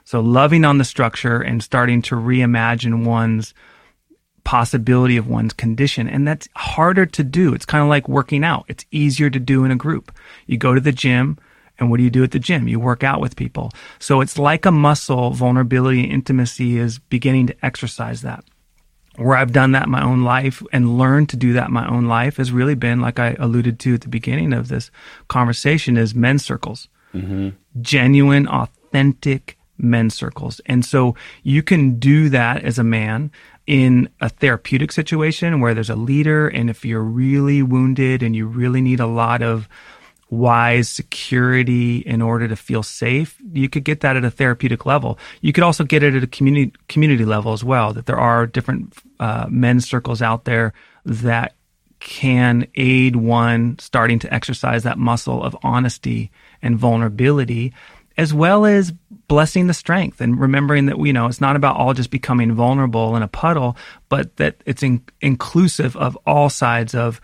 So 0.04 0.20
loving 0.20 0.64
on 0.64 0.78
the 0.78 0.84
structure 0.84 1.40
and 1.40 1.62
starting 1.62 2.02
to 2.02 2.16
reimagine 2.16 3.06
one's 3.06 3.54
possibility 4.42 5.16
of 5.16 5.28
one's 5.28 5.52
condition. 5.52 6.08
And 6.08 6.26
that's 6.26 6.48
harder 6.56 7.06
to 7.06 7.22
do. 7.22 7.54
It's 7.54 7.66
kind 7.66 7.82
of 7.82 7.88
like 7.88 8.08
working 8.08 8.42
out. 8.42 8.64
It's 8.66 8.86
easier 8.90 9.30
to 9.30 9.38
do 9.38 9.64
in 9.64 9.70
a 9.70 9.76
group. 9.76 10.10
You 10.46 10.56
go 10.56 10.74
to 10.74 10.80
the 10.80 10.92
gym, 10.92 11.38
and 11.78 11.90
what 11.90 11.98
do 11.98 12.02
you 12.02 12.10
do 12.10 12.24
at 12.24 12.32
the 12.32 12.38
gym? 12.38 12.68
You 12.68 12.80
work 12.80 13.04
out 13.04 13.20
with 13.20 13.36
people. 13.36 13.70
So 13.98 14.20
it's 14.20 14.38
like 14.38 14.66
a 14.66 14.72
muscle, 14.72 15.30
vulnerability 15.30 16.04
and 16.04 16.12
intimacy 16.12 16.78
is 16.78 16.98
beginning 16.98 17.46
to 17.48 17.64
exercise 17.64 18.22
that. 18.22 18.44
Where 19.16 19.36
I've 19.36 19.52
done 19.52 19.72
that 19.72 19.86
in 19.86 19.90
my 19.90 20.02
own 20.02 20.22
life 20.22 20.62
and 20.72 20.96
learned 20.96 21.28
to 21.30 21.36
do 21.36 21.52
that 21.54 21.68
in 21.68 21.74
my 21.74 21.88
own 21.88 22.06
life 22.06 22.36
has 22.36 22.52
really 22.52 22.76
been, 22.76 23.00
like 23.00 23.18
I 23.18 23.34
alluded 23.38 23.80
to 23.80 23.94
at 23.94 24.02
the 24.02 24.08
beginning 24.08 24.52
of 24.52 24.68
this 24.68 24.90
conversation, 25.26 25.96
is 25.96 26.14
men's 26.14 26.44
circles. 26.44 26.88
Mm-hmm. 27.12 27.48
Genuine, 27.80 28.46
authentic 28.46 29.58
men's 29.76 30.14
circles. 30.14 30.60
And 30.66 30.84
so 30.84 31.16
you 31.42 31.62
can 31.62 31.98
do 31.98 32.28
that 32.28 32.62
as 32.64 32.78
a 32.78 32.84
man 32.84 33.32
in 33.66 34.08
a 34.20 34.28
therapeutic 34.28 34.92
situation 34.92 35.60
where 35.60 35.74
there's 35.74 35.90
a 35.90 35.96
leader. 35.96 36.48
And 36.48 36.70
if 36.70 36.84
you're 36.84 37.02
really 37.02 37.62
wounded 37.62 38.22
and 38.22 38.34
you 38.34 38.46
really 38.46 38.80
need 38.80 39.00
a 39.00 39.06
lot 39.06 39.42
of 39.42 39.68
wise 40.30 40.88
security 40.88 41.98
in 41.98 42.20
order 42.20 42.48
to 42.48 42.56
feel 42.56 42.82
safe, 42.82 43.38
you 43.52 43.68
could 43.68 43.84
get 43.84 44.00
that 44.00 44.16
at 44.16 44.24
a 44.24 44.30
therapeutic 44.30 44.84
level. 44.84 45.18
You 45.40 45.52
could 45.52 45.64
also 45.64 45.84
get 45.84 46.02
it 46.02 46.14
at 46.14 46.22
a 46.22 46.26
community 46.26 46.72
community 46.88 47.24
level 47.24 47.52
as 47.52 47.64
well. 47.64 47.92
That 47.92 48.06
there 48.06 48.18
are 48.18 48.46
different 48.46 48.94
uh, 49.18 49.46
men's 49.48 49.88
circles 49.88 50.20
out 50.20 50.44
there 50.44 50.74
that 51.04 51.54
can 52.00 52.66
aid 52.76 53.16
one 53.16 53.78
starting 53.78 54.18
to 54.20 54.32
exercise 54.32 54.82
that 54.84 54.98
muscle 54.98 55.42
of 55.42 55.56
honesty 55.62 56.30
and 56.62 56.78
vulnerability, 56.78 57.72
as 58.16 58.32
well 58.32 58.66
as 58.66 58.92
blessing 59.26 59.66
the 59.66 59.74
strength 59.74 60.20
and 60.20 60.38
remembering 60.38 60.86
that 60.86 60.98
you 60.98 61.12
know 61.12 61.26
it's 61.26 61.40
not 61.40 61.56
about 61.56 61.76
all 61.76 61.94
just 61.94 62.10
becoming 62.10 62.52
vulnerable 62.52 63.16
in 63.16 63.22
a 63.22 63.28
puddle, 63.28 63.76
but 64.08 64.36
that 64.36 64.56
it's 64.66 64.82
in- 64.82 65.04
inclusive 65.22 65.96
of 65.96 66.18
all 66.26 66.50
sides 66.50 66.94
of 66.94 67.20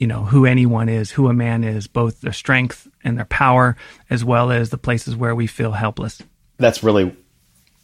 you 0.00 0.06
know, 0.06 0.24
who 0.24 0.46
anyone 0.46 0.88
is, 0.88 1.12
who 1.12 1.28
a 1.28 1.34
man 1.34 1.62
is, 1.62 1.86
both 1.86 2.22
their 2.22 2.32
strength 2.32 2.88
and 3.04 3.18
their 3.18 3.26
power, 3.26 3.76
as 4.08 4.24
well 4.24 4.50
as 4.50 4.70
the 4.70 4.78
places 4.78 5.14
where 5.14 5.34
we 5.34 5.46
feel 5.46 5.72
helpless. 5.72 6.22
That's 6.56 6.82
really 6.82 7.14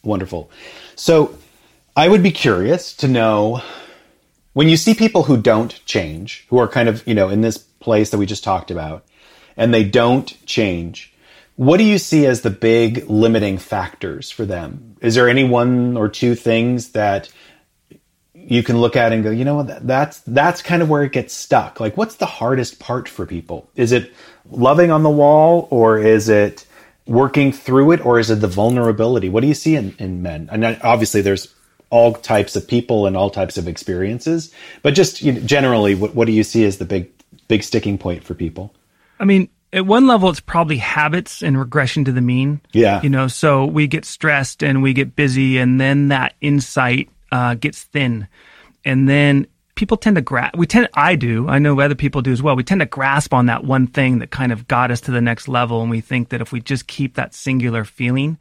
wonderful. 0.02 0.50
So 0.94 1.36
I 1.94 2.08
would 2.08 2.22
be 2.22 2.32
curious 2.32 2.96
to 2.96 3.06
know 3.06 3.62
when 4.54 4.68
you 4.68 4.78
see 4.78 4.94
people 4.94 5.24
who 5.24 5.36
don't 5.36 5.84
change, 5.84 6.46
who 6.48 6.58
are 6.58 6.66
kind 6.66 6.88
of, 6.88 7.06
you 7.06 7.14
know, 7.14 7.28
in 7.28 7.42
this 7.42 7.58
place 7.58 8.10
that 8.10 8.18
we 8.18 8.24
just 8.24 8.42
talked 8.42 8.70
about, 8.70 9.04
and 9.58 9.72
they 9.72 9.84
don't 9.84 10.34
change, 10.46 11.12
what 11.56 11.76
do 11.76 11.84
you 11.84 11.98
see 11.98 12.24
as 12.24 12.40
the 12.40 12.50
big 12.50 13.08
limiting 13.10 13.58
factors 13.58 14.30
for 14.30 14.46
them? 14.46 14.96
Is 15.02 15.14
there 15.14 15.28
any 15.28 15.44
one 15.44 15.98
or 15.98 16.08
two 16.08 16.34
things 16.34 16.92
that 16.92 17.30
you 18.48 18.62
can 18.62 18.78
look 18.78 18.94
at 18.94 19.12
and 19.12 19.24
go, 19.24 19.30
you 19.30 19.44
know 19.44 19.56
what, 19.56 19.86
that's 19.86 20.20
that's 20.20 20.62
kind 20.62 20.80
of 20.80 20.88
where 20.88 21.02
it 21.02 21.12
gets 21.12 21.34
stuck. 21.34 21.80
Like, 21.80 21.96
what's 21.96 22.16
the 22.16 22.26
hardest 22.26 22.78
part 22.78 23.08
for 23.08 23.26
people? 23.26 23.68
Is 23.74 23.92
it 23.92 24.12
loving 24.50 24.90
on 24.90 25.02
the 25.02 25.10
wall, 25.10 25.66
or 25.70 25.98
is 25.98 26.28
it 26.28 26.64
working 27.06 27.52
through 27.52 27.92
it, 27.92 28.06
or 28.06 28.18
is 28.18 28.30
it 28.30 28.36
the 28.36 28.48
vulnerability? 28.48 29.28
What 29.28 29.40
do 29.40 29.48
you 29.48 29.54
see 29.54 29.74
in, 29.74 29.94
in 29.98 30.22
men? 30.22 30.48
And 30.52 30.64
obviously, 30.82 31.22
there's 31.22 31.52
all 31.90 32.14
types 32.14 32.56
of 32.56 32.66
people 32.66 33.06
and 33.06 33.16
all 33.16 33.30
types 33.30 33.58
of 33.58 33.66
experiences, 33.66 34.52
but 34.82 34.94
just 34.94 35.22
you 35.22 35.32
know, 35.32 35.40
generally, 35.40 35.96
what, 35.96 36.14
what 36.14 36.26
do 36.26 36.32
you 36.32 36.44
see 36.44 36.64
as 36.64 36.78
the 36.78 36.84
big 36.84 37.10
big 37.48 37.64
sticking 37.64 37.98
point 37.98 38.22
for 38.22 38.34
people? 38.34 38.72
I 39.18 39.24
mean, 39.24 39.48
at 39.72 39.86
one 39.86 40.06
level, 40.06 40.30
it's 40.30 40.40
probably 40.40 40.76
habits 40.76 41.42
and 41.42 41.58
regression 41.58 42.04
to 42.04 42.12
the 42.12 42.20
mean. 42.20 42.60
Yeah. 42.72 43.02
You 43.02 43.10
know, 43.10 43.26
so 43.26 43.66
we 43.66 43.88
get 43.88 44.04
stressed 44.04 44.62
and 44.62 44.84
we 44.84 44.92
get 44.92 45.16
busy, 45.16 45.58
and 45.58 45.80
then 45.80 46.08
that 46.08 46.34
insight 46.40 47.08
uh, 47.32 47.54
gets 47.54 47.82
thin, 47.84 48.28
and 48.84 49.08
then 49.08 49.46
people 49.74 49.96
tend 49.96 50.16
to 50.16 50.22
grasp. 50.22 50.56
We 50.56 50.66
tend, 50.66 50.88
I 50.94 51.16
do, 51.16 51.48
I 51.48 51.58
know 51.58 51.78
other 51.80 51.94
people 51.94 52.22
do 52.22 52.32
as 52.32 52.42
well. 52.42 52.56
We 52.56 52.64
tend 52.64 52.80
to 52.80 52.86
grasp 52.86 53.32
on 53.32 53.46
that 53.46 53.64
one 53.64 53.86
thing 53.86 54.18
that 54.18 54.30
kind 54.30 54.50
of 54.50 54.66
got 54.66 54.90
us 54.90 55.00
to 55.02 55.10
the 55.10 55.20
next 55.20 55.48
level, 55.48 55.82
and 55.82 55.90
we 55.90 56.00
think 56.00 56.30
that 56.30 56.40
if 56.40 56.50
we 56.50 56.60
just 56.60 56.86
keep 56.86 57.14
that 57.14 57.34
singular 57.34 57.84
feeling, 57.84 58.38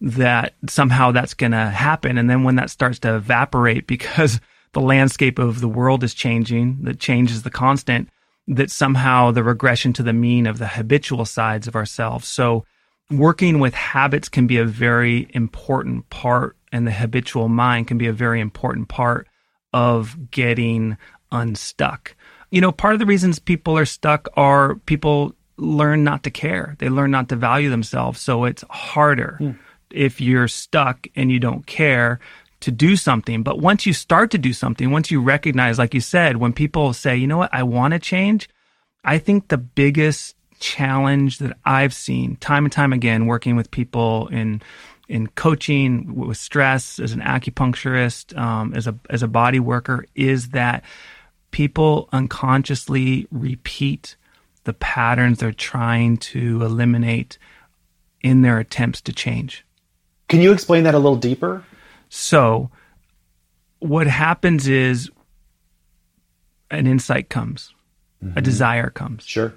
that 0.00 0.54
somehow 0.68 1.12
that's 1.12 1.34
going 1.34 1.52
to 1.52 1.66
happen. 1.66 2.18
And 2.18 2.28
then 2.28 2.42
when 2.42 2.56
that 2.56 2.70
starts 2.70 2.98
to 3.00 3.16
evaporate 3.16 3.86
because 3.86 4.40
the 4.72 4.80
landscape 4.80 5.38
of 5.38 5.60
the 5.60 5.68
world 5.68 6.02
is 6.02 6.14
changing, 6.14 6.78
that 6.82 6.98
change 6.98 7.30
is 7.30 7.42
the 7.42 7.50
constant, 7.50 8.08
that 8.48 8.70
somehow 8.70 9.30
the 9.30 9.44
regression 9.44 9.92
to 9.92 10.02
the 10.02 10.12
mean 10.12 10.46
of 10.46 10.58
the 10.58 10.66
habitual 10.66 11.24
sides 11.24 11.68
of 11.68 11.76
ourselves. 11.76 12.26
So 12.26 12.64
working 13.10 13.58
with 13.58 13.74
habits 13.74 14.28
can 14.28 14.46
be 14.46 14.56
a 14.56 14.64
very 14.64 15.28
important 15.34 16.08
part 16.10 16.56
and 16.72 16.86
the 16.86 16.92
habitual 16.92 17.48
mind 17.48 17.88
can 17.88 17.98
be 17.98 18.06
a 18.06 18.12
very 18.12 18.40
important 18.40 18.88
part 18.88 19.28
of 19.72 20.30
getting 20.30 20.96
unstuck. 21.32 22.14
You 22.50 22.60
know, 22.60 22.72
part 22.72 22.94
of 22.94 22.98
the 22.98 23.06
reasons 23.06 23.38
people 23.38 23.78
are 23.78 23.86
stuck 23.86 24.28
are 24.36 24.76
people 24.86 25.34
learn 25.56 26.04
not 26.04 26.22
to 26.24 26.30
care. 26.30 26.76
They 26.78 26.88
learn 26.88 27.10
not 27.10 27.28
to 27.28 27.36
value 27.36 27.70
themselves. 27.70 28.20
So 28.20 28.44
it's 28.44 28.64
harder 28.70 29.38
mm. 29.40 29.58
if 29.90 30.20
you're 30.20 30.48
stuck 30.48 31.06
and 31.14 31.30
you 31.30 31.38
don't 31.38 31.66
care 31.66 32.18
to 32.60 32.70
do 32.70 32.96
something. 32.96 33.42
But 33.42 33.58
once 33.60 33.86
you 33.86 33.92
start 33.92 34.30
to 34.32 34.38
do 34.38 34.52
something, 34.52 34.90
once 34.90 35.10
you 35.10 35.20
recognize, 35.20 35.78
like 35.78 35.94
you 35.94 36.00
said, 36.00 36.38
when 36.38 36.52
people 36.52 36.92
say, 36.92 37.16
you 37.16 37.26
know 37.26 37.38
what, 37.38 37.54
I 37.54 37.62
want 37.62 37.92
to 37.92 37.98
change, 37.98 38.48
I 39.04 39.18
think 39.18 39.48
the 39.48 39.58
biggest 39.58 40.36
challenge 40.58 41.38
that 41.38 41.56
I've 41.64 41.94
seen 41.94 42.36
time 42.36 42.64
and 42.64 42.72
time 42.72 42.92
again 42.92 43.26
working 43.26 43.56
with 43.56 43.70
people 43.70 44.28
in 44.28 44.60
in 45.10 45.26
coaching 45.26 46.14
with 46.14 46.36
stress, 46.36 47.00
as 47.00 47.10
an 47.10 47.20
acupuncturist, 47.20 48.38
um, 48.38 48.72
as 48.74 48.86
a 48.86 48.94
as 49.10 49.24
a 49.24 49.28
body 49.28 49.58
worker, 49.58 50.06
is 50.14 50.50
that 50.50 50.84
people 51.50 52.08
unconsciously 52.12 53.26
repeat 53.32 54.16
the 54.62 54.72
patterns 54.72 55.38
they're 55.38 55.52
trying 55.52 56.16
to 56.16 56.62
eliminate 56.62 57.38
in 58.22 58.42
their 58.42 58.60
attempts 58.60 59.00
to 59.00 59.12
change. 59.12 59.66
Can 60.28 60.40
you 60.40 60.52
explain 60.52 60.84
that 60.84 60.94
a 60.94 60.98
little 60.98 61.16
deeper? 61.16 61.64
So, 62.08 62.70
what 63.80 64.06
happens 64.06 64.68
is 64.68 65.10
an 66.70 66.86
insight 66.86 67.28
comes, 67.28 67.74
mm-hmm. 68.22 68.38
a 68.38 68.40
desire 68.40 68.90
comes. 68.90 69.24
Sure. 69.24 69.52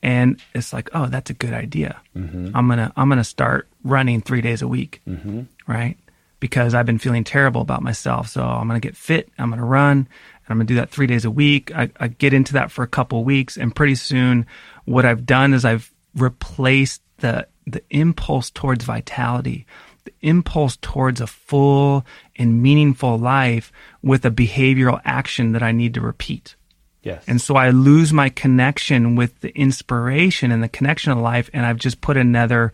And 0.00 0.40
it's 0.54 0.72
like, 0.72 0.90
oh, 0.94 1.06
that's 1.06 1.28
a 1.28 1.34
good 1.34 1.52
idea. 1.52 2.00
Mm-hmm. 2.16 2.52
I'm 2.54 2.68
gonna 2.68 2.92
I'm 2.96 3.08
gonna 3.08 3.24
start 3.24 3.69
running 3.82 4.20
three 4.20 4.40
days 4.40 4.62
a 4.62 4.68
week, 4.68 5.00
mm-hmm. 5.06 5.42
right? 5.66 5.96
Because 6.38 6.74
I've 6.74 6.86
been 6.86 6.98
feeling 6.98 7.24
terrible 7.24 7.60
about 7.60 7.82
myself. 7.82 8.28
So 8.28 8.42
I'm 8.42 8.66
gonna 8.66 8.80
get 8.80 8.96
fit. 8.96 9.28
I'm 9.38 9.50
gonna 9.50 9.64
run, 9.64 9.98
and 9.98 10.08
I'm 10.48 10.56
gonna 10.56 10.64
do 10.64 10.76
that 10.76 10.90
three 10.90 11.06
days 11.06 11.24
a 11.24 11.30
week. 11.30 11.74
I, 11.74 11.90
I 11.98 12.08
get 12.08 12.32
into 12.32 12.52
that 12.54 12.70
for 12.70 12.82
a 12.82 12.88
couple 12.88 13.24
weeks, 13.24 13.56
and 13.56 13.74
pretty 13.74 13.94
soon, 13.94 14.46
what 14.84 15.04
I've 15.04 15.26
done 15.26 15.54
is 15.54 15.64
I've 15.64 15.92
replaced 16.14 17.02
the 17.18 17.46
the 17.66 17.82
impulse 17.90 18.50
towards 18.50 18.84
vitality, 18.84 19.66
the 20.04 20.12
impulse 20.22 20.76
towards 20.80 21.20
a 21.20 21.26
full 21.26 22.04
and 22.36 22.62
meaningful 22.62 23.18
life 23.18 23.72
with 24.02 24.24
a 24.24 24.30
behavioral 24.30 25.00
action 25.04 25.52
that 25.52 25.62
I 25.62 25.72
need 25.72 25.94
to 25.94 26.00
repeat. 26.00 26.56
Yes. 27.02 27.24
And 27.26 27.40
so 27.40 27.56
I 27.56 27.70
lose 27.70 28.12
my 28.12 28.28
connection 28.28 29.16
with 29.16 29.40
the 29.40 29.56
inspiration 29.56 30.52
and 30.52 30.62
the 30.62 30.68
connection 30.68 31.12
of 31.12 31.18
life, 31.18 31.48
and 31.52 31.64
I've 31.64 31.78
just 31.78 32.00
put 32.00 32.16
another 32.16 32.72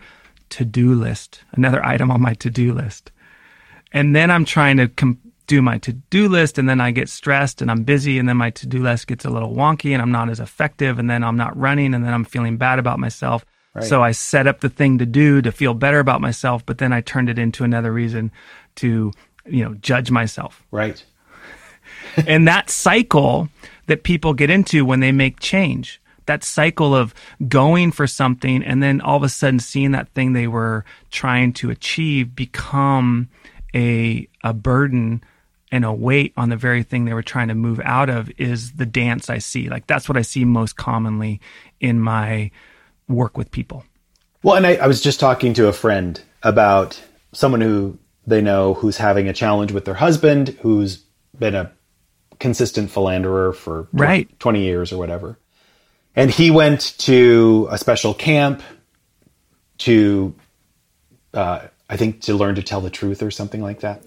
to 0.50 0.64
do 0.64 0.94
list, 0.94 1.42
another 1.52 1.84
item 1.84 2.10
on 2.10 2.20
my 2.20 2.34
to 2.34 2.50
do 2.50 2.72
list. 2.72 3.10
And 3.92 4.14
then 4.14 4.30
I'm 4.30 4.44
trying 4.44 4.76
to 4.78 4.88
com- 4.88 5.20
do 5.46 5.62
my 5.62 5.78
to 5.78 5.92
do 5.92 6.28
list, 6.28 6.58
and 6.58 6.68
then 6.68 6.80
I 6.80 6.90
get 6.90 7.08
stressed 7.08 7.62
and 7.62 7.70
I'm 7.70 7.84
busy, 7.84 8.18
and 8.18 8.28
then 8.28 8.36
my 8.36 8.50
to 8.50 8.66
do 8.66 8.82
list 8.82 9.06
gets 9.06 9.24
a 9.24 9.30
little 9.30 9.54
wonky 9.54 9.92
and 9.92 10.02
I'm 10.02 10.10
not 10.10 10.28
as 10.28 10.40
effective, 10.40 10.98
and 10.98 11.08
then 11.08 11.22
I'm 11.22 11.36
not 11.36 11.56
running, 11.56 11.94
and 11.94 12.04
then 12.04 12.12
I'm 12.12 12.24
feeling 12.24 12.56
bad 12.56 12.78
about 12.78 12.98
myself. 12.98 13.44
Right. 13.74 13.84
So 13.84 14.02
I 14.02 14.12
set 14.12 14.46
up 14.46 14.60
the 14.60 14.70
thing 14.70 14.98
to 14.98 15.06
do 15.06 15.42
to 15.42 15.52
feel 15.52 15.74
better 15.74 15.98
about 15.98 16.20
myself, 16.20 16.64
but 16.64 16.78
then 16.78 16.92
I 16.92 17.02
turned 17.02 17.28
it 17.28 17.38
into 17.38 17.62
another 17.62 17.92
reason 17.92 18.32
to, 18.76 19.12
you 19.44 19.64
know, 19.64 19.74
judge 19.74 20.10
myself. 20.10 20.64
Right. 20.70 21.04
and 22.26 22.48
that 22.48 22.70
cycle 22.70 23.48
that 23.86 24.02
people 24.02 24.34
get 24.34 24.50
into 24.50 24.84
when 24.84 25.00
they 25.00 25.12
make 25.12 25.40
change, 25.40 26.00
that 26.26 26.44
cycle 26.44 26.94
of 26.94 27.14
going 27.48 27.92
for 27.92 28.06
something 28.06 28.62
and 28.62 28.82
then 28.82 29.00
all 29.00 29.16
of 29.16 29.22
a 29.22 29.28
sudden 29.28 29.58
seeing 29.58 29.92
that 29.92 30.08
thing 30.10 30.32
they 30.32 30.46
were 30.46 30.84
trying 31.10 31.52
to 31.52 31.70
achieve 31.70 32.34
become 32.34 33.28
a 33.74 34.28
a 34.44 34.52
burden 34.52 35.22
and 35.72 35.84
a 35.84 35.92
weight 35.92 36.32
on 36.36 36.48
the 36.48 36.56
very 36.56 36.82
thing 36.82 37.04
they 37.04 37.14
were 37.14 37.22
trying 37.22 37.48
to 37.48 37.54
move 37.54 37.80
out 37.84 38.08
of 38.08 38.30
is 38.38 38.72
the 38.72 38.86
dance 38.86 39.28
I 39.28 39.38
see. 39.38 39.68
Like 39.68 39.86
that's 39.86 40.08
what 40.08 40.16
I 40.16 40.22
see 40.22 40.44
most 40.44 40.76
commonly 40.76 41.40
in 41.80 42.00
my 42.00 42.50
work 43.08 43.36
with 43.36 43.50
people. 43.50 43.84
Well, 44.42 44.56
and 44.56 44.66
I, 44.66 44.76
I 44.76 44.86
was 44.86 45.00
just 45.00 45.18
talking 45.18 45.54
to 45.54 45.66
a 45.66 45.72
friend 45.72 46.20
about 46.42 47.02
someone 47.32 47.60
who 47.60 47.98
they 48.26 48.40
know 48.40 48.74
who's 48.74 48.96
having 48.96 49.28
a 49.28 49.32
challenge 49.32 49.72
with 49.72 49.84
their 49.84 49.94
husband, 49.94 50.56
who's 50.60 51.02
been 51.38 51.54
a 51.54 51.72
consistent 52.38 52.90
philanderer 52.90 53.52
for 53.52 53.88
right. 53.92 54.28
20 54.38 54.62
years 54.62 54.92
or 54.92 54.98
whatever. 54.98 55.38
And 56.16 56.30
he 56.30 56.50
went 56.50 56.94
to 56.98 57.68
a 57.70 57.76
special 57.76 58.14
camp 58.14 58.62
to, 59.78 60.34
uh, 61.34 61.66
I 61.88 61.96
think, 61.98 62.22
to 62.22 62.34
learn 62.34 62.54
to 62.54 62.62
tell 62.62 62.80
the 62.80 62.90
truth 62.90 63.22
or 63.22 63.30
something 63.30 63.62
like 63.62 63.80
that. 63.80 64.02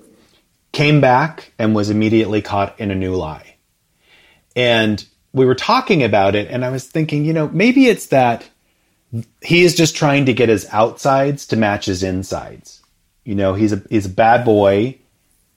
Came 0.71 0.99
back 0.99 1.53
and 1.59 1.75
was 1.75 1.91
immediately 1.91 2.41
caught 2.41 2.79
in 2.79 2.89
a 2.89 2.95
new 2.95 3.15
lie. 3.15 3.55
And 4.55 5.05
we 5.31 5.45
were 5.45 5.55
talking 5.55 6.03
about 6.03 6.35
it, 6.35 6.49
and 6.49 6.65
I 6.65 6.69
was 6.69 6.85
thinking, 6.85 7.23
you 7.23 7.33
know, 7.33 7.47
maybe 7.49 7.85
it's 7.85 8.07
that 8.07 8.49
he 9.41 9.63
is 9.63 9.75
just 9.75 9.95
trying 9.95 10.25
to 10.25 10.33
get 10.33 10.49
his 10.49 10.67
outsides 10.71 11.47
to 11.47 11.55
match 11.55 11.85
his 11.85 12.03
insides. 12.03 12.81
You 13.23 13.35
know, 13.35 13.53
he's 13.53 13.73
a 13.73 13.83
he's 13.89 14.05
a 14.07 14.09
bad 14.09 14.43
boy, 14.43 14.97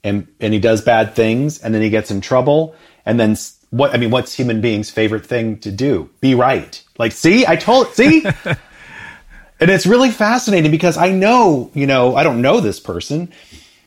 and 0.03 0.27
and 0.39 0.53
he 0.53 0.59
does 0.59 0.81
bad 0.81 1.15
things, 1.15 1.59
and 1.59 1.73
then 1.73 1.81
he 1.81 1.89
gets 1.89 2.11
in 2.11 2.21
trouble, 2.21 2.75
and 3.05 3.19
then 3.19 3.35
what? 3.73 3.91
I 3.91 3.97
mean, 3.97 4.11
what's 4.11 4.35
human 4.35 4.61
beings' 4.61 4.91
favorite 4.91 5.25
thing 5.25 5.57
to 5.61 5.71
do? 5.71 6.07
Be 6.21 6.35
right. 6.35 6.81
Like, 6.99 7.11
see, 7.11 7.47
I 7.47 7.55
told, 7.55 7.91
see. 7.95 8.23
and 9.59 9.71
it's 9.71 9.87
really 9.87 10.11
fascinating 10.11 10.69
because 10.69 10.95
I 10.95 11.09
know, 11.09 11.71
you 11.73 11.87
know, 11.87 12.15
I 12.15 12.21
don't 12.21 12.43
know 12.43 12.59
this 12.59 12.79
person, 12.79 13.33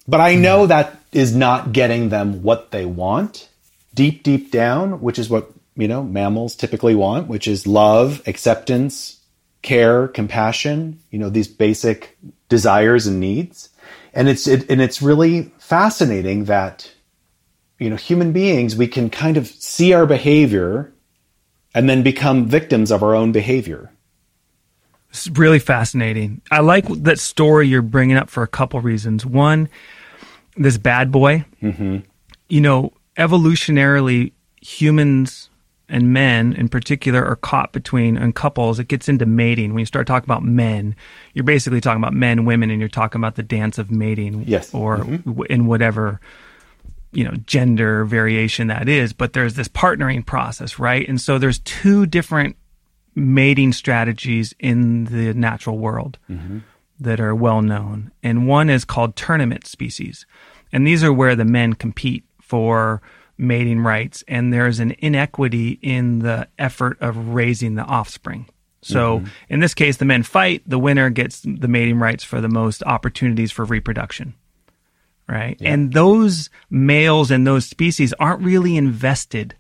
but 0.09 0.21
I 0.21 0.35
know 0.35 0.65
mm. 0.65 0.69
that 0.69 1.01
is 1.13 1.37
not 1.37 1.73
getting 1.73 2.09
them 2.09 2.43
what 2.43 2.73
they 2.73 2.85
want 2.85 3.49
deep, 3.95 4.25
deep 4.25 4.51
down, 4.51 5.01
which 5.01 5.21
is 5.21 5.31
what, 5.31 5.53
you 5.77 5.87
know, 5.87 6.03
mammals 6.03 6.57
typically 6.57 6.97
want, 6.97 7.29
which 7.29 7.47
is 7.47 7.65
love, 7.65 8.23
acceptance, 8.27 9.21
care, 9.63 10.09
compassion, 10.09 10.99
you 11.13 11.21
know, 11.21 11.31
these 11.31 11.47
basic 11.47 12.19
desires 12.49 13.07
and 13.07 13.21
needs. 13.21 13.69
And 14.13 14.29
it's 14.29 14.49
it, 14.49 14.69
and 14.69 14.81
it's 14.81 15.01
really 15.01 15.53
fascinating 15.59 16.47
that 16.47 16.91
you 17.79 17.91
know, 17.91 17.97
human 17.97 18.33
beings 18.33 18.77
we 18.77 18.89
can 18.89 19.11
kind 19.11 19.37
of 19.37 19.47
see 19.47 19.93
our 19.93 20.07
behavior 20.07 20.93
and 21.75 21.89
then 21.89 22.03
become 22.03 22.47
victims 22.47 22.91
of 22.91 23.03
our 23.03 23.15
own 23.15 23.33
behavior. 23.33 23.93
It's 25.11 25.29
really 25.29 25.59
fascinating. 25.59 26.43
I 26.51 26.61
like 26.61 26.87
that 27.05 27.19
story 27.19 27.69
you're 27.69 27.83
bringing 27.83 28.17
up 28.17 28.31
for 28.31 28.43
a 28.43 28.49
couple 28.49 28.81
reasons. 28.81 29.25
One, 29.25 29.69
this 30.57 30.79
bad 30.79 31.13
boy. 31.13 31.45
Mm-hmm. 31.63 31.99
You 32.49 32.61
know, 32.61 32.93
evolutionarily, 33.17 34.33
humans 34.61 35.51
and 35.89 36.13
men 36.13 36.53
in 36.55 36.69
particular 36.69 37.25
are 37.25 37.37
caught 37.37 37.73
between 37.73 38.17
and 38.17 38.35
couples 38.35 38.81
it 38.81 38.89
gets 38.89 39.09
into 39.09 39.25
mating 39.25 39.73
when 39.73 39.79
you 39.79 39.87
start 39.87 40.05
talking 40.05 40.27
about 40.27 40.43
men 40.43 40.97
you're 41.33 41.45
basically 41.45 41.81
talking 41.81 42.03
about 42.03 42.13
men 42.13 42.45
women 42.45 42.71
and 42.71 42.81
you're 42.81 42.89
talking 42.89 43.21
about 43.21 43.37
the 43.37 43.43
dance 43.43 43.79
of 43.79 43.89
mating 43.89 44.43
yes 44.49 44.75
or 44.75 44.99
mm-hmm. 44.99 45.43
in 45.45 45.67
whatever 45.67 46.21
you 47.17 47.25
know 47.25 47.35
gender 47.47 48.05
variation 48.05 48.67
that 48.67 48.89
is 48.89 49.13
but 49.13 49.33
there's 49.33 49.55
this 49.55 49.69
partnering 49.69 50.25
process 50.25 50.79
right 50.79 51.09
and 51.09 51.21
so 51.21 51.39
there's 51.39 51.59
two 51.61 52.07
different 52.07 52.57
mating 53.15 53.73
strategies 53.73 54.55
in 54.59 55.05
the 55.07 55.33
natural 55.33 55.79
world 55.79 56.19
mm-hmm. 56.29 56.59
that 57.01 57.19
are 57.19 57.35
well 57.35 57.63
known 57.63 58.13
and 58.23 58.47
one 58.47 58.69
is 58.69 58.85
called 58.85 59.17
tournament 59.17 59.67
species 59.67 60.27
and 60.73 60.87
these 60.87 61.03
are 61.03 61.13
where 61.13 61.35
the 61.35 61.45
men 61.45 61.73
compete 61.73 62.25
for 62.41 63.01
mating 63.39 63.81
rights, 63.81 64.25
and 64.29 64.53
there's 64.53 64.81
an 64.81 64.95
inequity 64.99 65.79
in 65.83 66.21
the 66.21 66.49
effort 66.59 66.99
of 67.01 67.29
raising 67.29 67.75
the 67.75 67.83
offspring. 67.83 68.47
So 68.83 69.19
mm-hmm. 69.19 69.27
in 69.49 69.61
this 69.61 69.75
case, 69.75 69.97
the 69.97 70.05
men 70.05 70.23
fight. 70.23 70.63
The 70.67 70.79
winner 70.79 71.11
gets 71.11 71.41
the 71.41 71.69
mating 71.69 71.99
rights 71.99 72.25
for 72.25 72.41
the 72.41 72.49
most 72.49 72.83
opportunities 72.85 73.51
for 73.51 73.65
reproduction. 73.65 74.35
Right. 75.29 75.57
Yeah. 75.61 75.73
And 75.73 75.93
those 75.93 76.51
males 76.71 77.31
and 77.31 77.47
those 77.47 77.67
species 77.67 78.13
aren't 78.21 78.43
really 78.43 78.77
invested, 78.77 79.57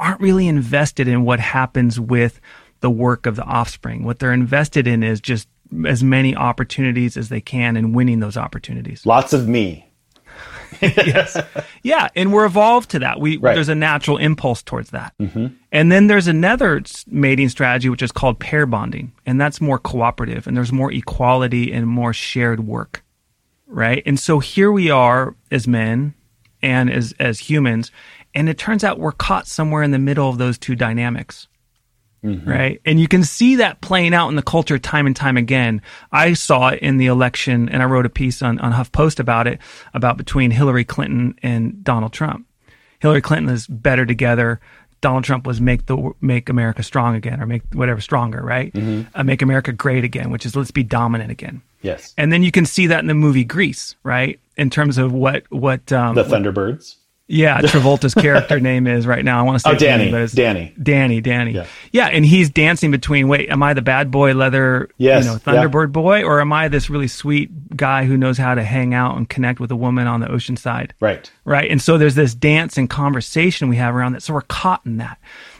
aren't 0.00 0.20
really 0.20 0.48
invested 0.48 1.06
in 1.06 1.24
what 1.24 1.38
happens 1.38 2.00
with 2.00 2.40
the 2.80 2.90
work 2.90 3.26
of 3.26 3.36
the 3.36 3.44
offspring. 3.44 4.04
What 4.04 4.18
they're 4.18 4.32
invested 4.32 4.86
in 4.86 5.02
is 5.02 5.20
just 5.20 5.48
as 5.86 6.02
many 6.02 6.34
opportunities 6.34 7.16
as 7.16 7.28
they 7.28 7.40
can 7.40 7.76
and 7.76 7.94
winning 7.94 8.20
those 8.20 8.36
opportunities. 8.36 9.06
Lots 9.06 9.32
of 9.32 9.48
me. 9.48 9.86
yes. 10.82 11.40
Yeah, 11.82 12.08
and 12.14 12.32
we're 12.32 12.44
evolved 12.44 12.90
to 12.90 12.98
that. 12.98 13.20
We 13.20 13.36
right. 13.36 13.54
there's 13.54 13.68
a 13.68 13.74
natural 13.74 14.18
impulse 14.18 14.62
towards 14.62 14.90
that. 14.90 15.14
Mm-hmm. 15.20 15.46
And 15.72 15.92
then 15.92 16.06
there's 16.08 16.26
another 16.26 16.82
mating 17.06 17.48
strategy 17.48 17.88
which 17.88 18.02
is 18.02 18.12
called 18.12 18.38
pair 18.38 18.66
bonding, 18.66 19.12
and 19.24 19.40
that's 19.40 19.60
more 19.60 19.78
cooperative 19.78 20.46
and 20.46 20.56
there's 20.56 20.72
more 20.72 20.92
equality 20.92 21.72
and 21.72 21.86
more 21.86 22.12
shared 22.12 22.66
work. 22.66 23.02
Right? 23.66 24.02
And 24.06 24.18
so 24.18 24.38
here 24.38 24.70
we 24.70 24.90
are 24.90 25.34
as 25.50 25.66
men 25.66 26.14
and 26.62 26.90
as 26.90 27.14
as 27.18 27.40
humans, 27.40 27.90
and 28.34 28.48
it 28.48 28.58
turns 28.58 28.84
out 28.84 28.98
we're 28.98 29.12
caught 29.12 29.46
somewhere 29.46 29.82
in 29.82 29.90
the 29.90 29.98
middle 29.98 30.28
of 30.28 30.38
those 30.38 30.58
two 30.58 30.74
dynamics. 30.74 31.48
Mm-hmm. 32.24 32.50
Right. 32.50 32.80
And 32.84 32.98
you 32.98 33.06
can 33.06 33.22
see 33.22 33.56
that 33.56 33.80
playing 33.80 34.12
out 34.12 34.28
in 34.30 34.36
the 34.36 34.42
culture 34.42 34.78
time 34.78 35.06
and 35.06 35.14
time 35.14 35.36
again. 35.36 35.80
I 36.10 36.32
saw 36.32 36.68
it 36.68 36.80
in 36.80 36.96
the 36.96 37.06
election 37.06 37.68
and 37.68 37.82
I 37.82 37.86
wrote 37.86 38.06
a 38.06 38.10
piece 38.10 38.42
on, 38.42 38.58
on 38.58 38.72
HuffPost 38.72 39.20
about 39.20 39.46
it, 39.46 39.60
about 39.94 40.16
between 40.16 40.50
Hillary 40.50 40.84
Clinton 40.84 41.36
and 41.42 41.84
Donald 41.84 42.12
Trump. 42.12 42.46
Hillary 42.98 43.20
Clinton 43.20 43.52
is 43.52 43.66
better 43.68 44.04
together. 44.04 44.60
Donald 45.00 45.24
Trump 45.24 45.46
was 45.46 45.60
make 45.60 45.86
the 45.86 46.12
make 46.20 46.48
America 46.48 46.82
strong 46.82 47.14
again 47.14 47.40
or 47.40 47.46
make 47.46 47.62
whatever 47.74 48.00
stronger, 48.00 48.42
right? 48.42 48.72
Mm-hmm. 48.72 49.08
Uh, 49.14 49.22
make 49.22 49.42
America 49.42 49.72
great 49.72 50.02
again, 50.02 50.30
which 50.30 50.46
is 50.46 50.56
let's 50.56 50.70
be 50.70 50.82
dominant 50.82 51.30
again. 51.30 51.62
Yes. 51.86 52.12
And 52.18 52.32
then 52.32 52.42
you 52.42 52.50
can 52.50 52.66
see 52.66 52.88
that 52.88 53.00
in 53.00 53.06
the 53.06 53.14
movie 53.14 53.44
Grease, 53.44 53.94
right? 54.02 54.38
In 54.56 54.70
terms 54.70 54.98
of 54.98 55.12
what 55.12 55.44
what 55.50 55.90
um, 55.92 56.14
the 56.14 56.24
Thunderbirds. 56.24 56.96
Yeah, 57.28 57.60
Travolta's 57.60 58.14
character 58.14 58.60
name 58.60 58.86
is 58.86 59.04
right 59.04 59.24
now. 59.24 59.40
I 59.40 59.42
want 59.42 59.56
to 59.56 59.60
say 59.60 59.70
Oh, 59.70 59.74
Danny. 59.74 60.04
Danny, 60.04 60.10
but 60.12 60.20
it's 60.22 60.32
Danny. 60.32 60.72
Danny, 60.80 61.20
Danny. 61.20 61.50
Yeah. 61.54 61.66
Yeah. 61.90 62.06
and 62.06 62.24
he's 62.24 62.50
dancing 62.50 62.92
between. 62.92 63.26
Wait, 63.26 63.48
am 63.50 63.64
I 63.64 63.74
the 63.74 63.82
bad 63.82 64.12
boy, 64.12 64.32
leather, 64.34 64.88
Yes, 64.96 65.24
you 65.24 65.30
know, 65.32 65.40
yeah. 65.44 65.64
Thunderbird 65.66 65.90
boy, 65.90 66.22
or 66.22 66.40
am 66.40 66.52
I 66.52 66.68
this 66.68 66.88
really 66.88 67.08
sweet 67.08 67.76
guy 67.76 68.04
who 68.04 68.16
knows 68.16 68.38
how 68.38 68.54
to 68.54 68.62
hang 68.62 68.94
out 68.94 69.16
and 69.16 69.28
connect 69.28 69.58
with 69.58 69.72
a 69.72 69.76
woman 69.76 70.06
on 70.06 70.20
the 70.20 70.30
ocean 70.30 70.56
side? 70.56 70.94
Right. 71.00 71.28
right? 71.44 71.68
And 71.68 71.82
so 71.82 71.98
there's 71.98 72.14
this 72.14 72.32
dance 72.32 72.78
and 72.78 72.88
conversation 72.88 73.68
we 73.68 73.74
have 73.76 73.96
around 73.96 74.12
that. 74.12 74.22
So 74.22 74.32
we're 74.32 74.42
caught 74.42 74.86
in 74.86 74.98
that. 74.98 75.18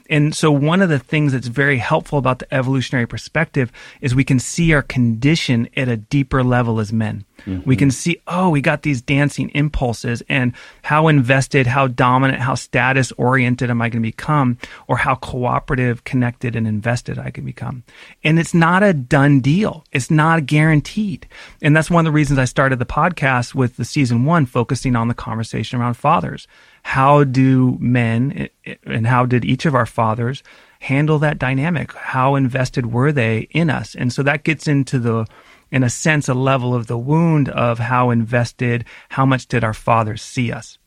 And 0.09 0.35
so 0.35 0.51
one 0.51 0.83
of 0.83 0.88
the 0.88 0.99
things 0.99 1.33
that's 1.33 1.49
very 1.49 1.79
helpful 1.79 2.19
about 2.19 2.38
the 2.38 2.55
evolutionary 2.55 3.07
perspective 3.07 3.73
is 4.01 4.14
we 4.14 4.25
can 4.25 4.38
see 4.38 4.73
our 4.73 4.83
condition 4.83 5.69
at 5.77 5.88
a 5.88 5.97
deeper 5.97 6.42
level 6.42 6.81
as 6.81 6.92
men. 6.92 7.25
We 7.45 7.53
mm-hmm. 7.53 7.73
can 7.75 7.90
see, 7.90 8.21
oh, 8.27 8.49
we 8.49 8.61
got 8.61 8.83
these 8.83 9.03
dancing 9.03 9.51
impulses 9.51 10.23
and 10.29 10.53
how 10.83 11.07
invested, 11.09 11.66
how 11.66 11.87
dominant, 11.87 12.40
how 12.40 12.55
status 12.55 13.12
oriented 13.12 13.71
am 13.71 13.83
I 13.83 13.88
going 13.88 14.03
to 14.03 14.09
become 14.09 14.59
or 14.88 14.97
how 14.97 15.16
cooperative, 15.16 16.05
connected 16.05 16.57
and 16.57 16.66
invested 16.66 17.19
I 17.19 17.31
can 17.31 17.45
become. 17.45 17.85
And 18.25 18.38
it's 18.38 18.55
not 18.55 18.83
a 18.83 18.92
done 18.92 19.40
deal. 19.40 19.85
It's 19.92 20.11
not 20.11 20.47
guaranteed. 20.47 21.29
And 21.62 21.77
that's 21.77 21.90
one 21.90 22.07
of 22.07 22.11
the 22.11 22.16
reasons 22.16 22.38
I 22.38 22.47
started 22.47 22.79
the 22.79 22.87
podcast 22.87 23.55
with 23.55 23.77
the 23.77 23.85
season 23.85 24.25
one 24.25 24.47
focusing 24.47 24.97
on 24.97 25.09
the 25.09 25.14
conversation 25.14 25.79
around 25.79 25.95
fathers. 25.95 26.49
How 26.87 27.25
do 27.25 27.77
men 27.81 28.49
and 28.85 29.09
how 29.09 29.27
did 29.27 29.44
each 29.44 29.66
of 29.66 29.75
our 29.75 29.87
fathers 29.87 30.44
handle 30.79 31.18
that 31.18 31.37
dynamic? 31.37 31.92
How 31.92 32.37
invested 32.37 32.92
were 32.92 33.11
they 33.11 33.49
in 33.51 33.70
us? 33.70 33.96
And 33.96 34.12
so 34.12 34.22
that 34.22 34.44
gets 34.44 34.68
into 34.68 35.01
the, 35.01 35.27
in 35.72 35.83
a 35.83 35.90
sense, 35.90 36.29
a 36.29 36.33
level 36.33 36.77
of 36.77 36.87
the 36.87 36.96
wound 36.96 37.49
of 37.49 37.81
how 37.81 38.11
invested, 38.11 38.85
how 39.09 39.27
much 39.27 39.49
did 39.49 39.64
our 39.64 39.75
fathers 39.75 40.22
see 40.22 40.53
us? 40.53 40.79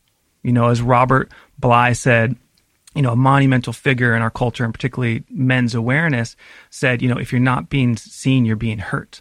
You 0.42 0.52
know, 0.52 0.68
as 0.68 0.80
Robert 0.80 1.30
Bly 1.58 1.92
said, 1.92 2.34
you 2.94 3.02
know, 3.02 3.12
a 3.12 3.16
monumental 3.16 3.74
figure 3.74 4.16
in 4.16 4.22
our 4.22 4.30
culture 4.30 4.64
and 4.64 4.72
particularly 4.72 5.24
men's 5.28 5.74
awareness 5.74 6.34
said, 6.70 7.02
you 7.02 7.10
know, 7.10 7.18
if 7.18 7.30
you're 7.30 7.42
not 7.42 7.68
being 7.68 7.94
seen, 7.98 8.46
you're 8.46 8.56
being 8.56 8.78
hurt. 8.78 9.20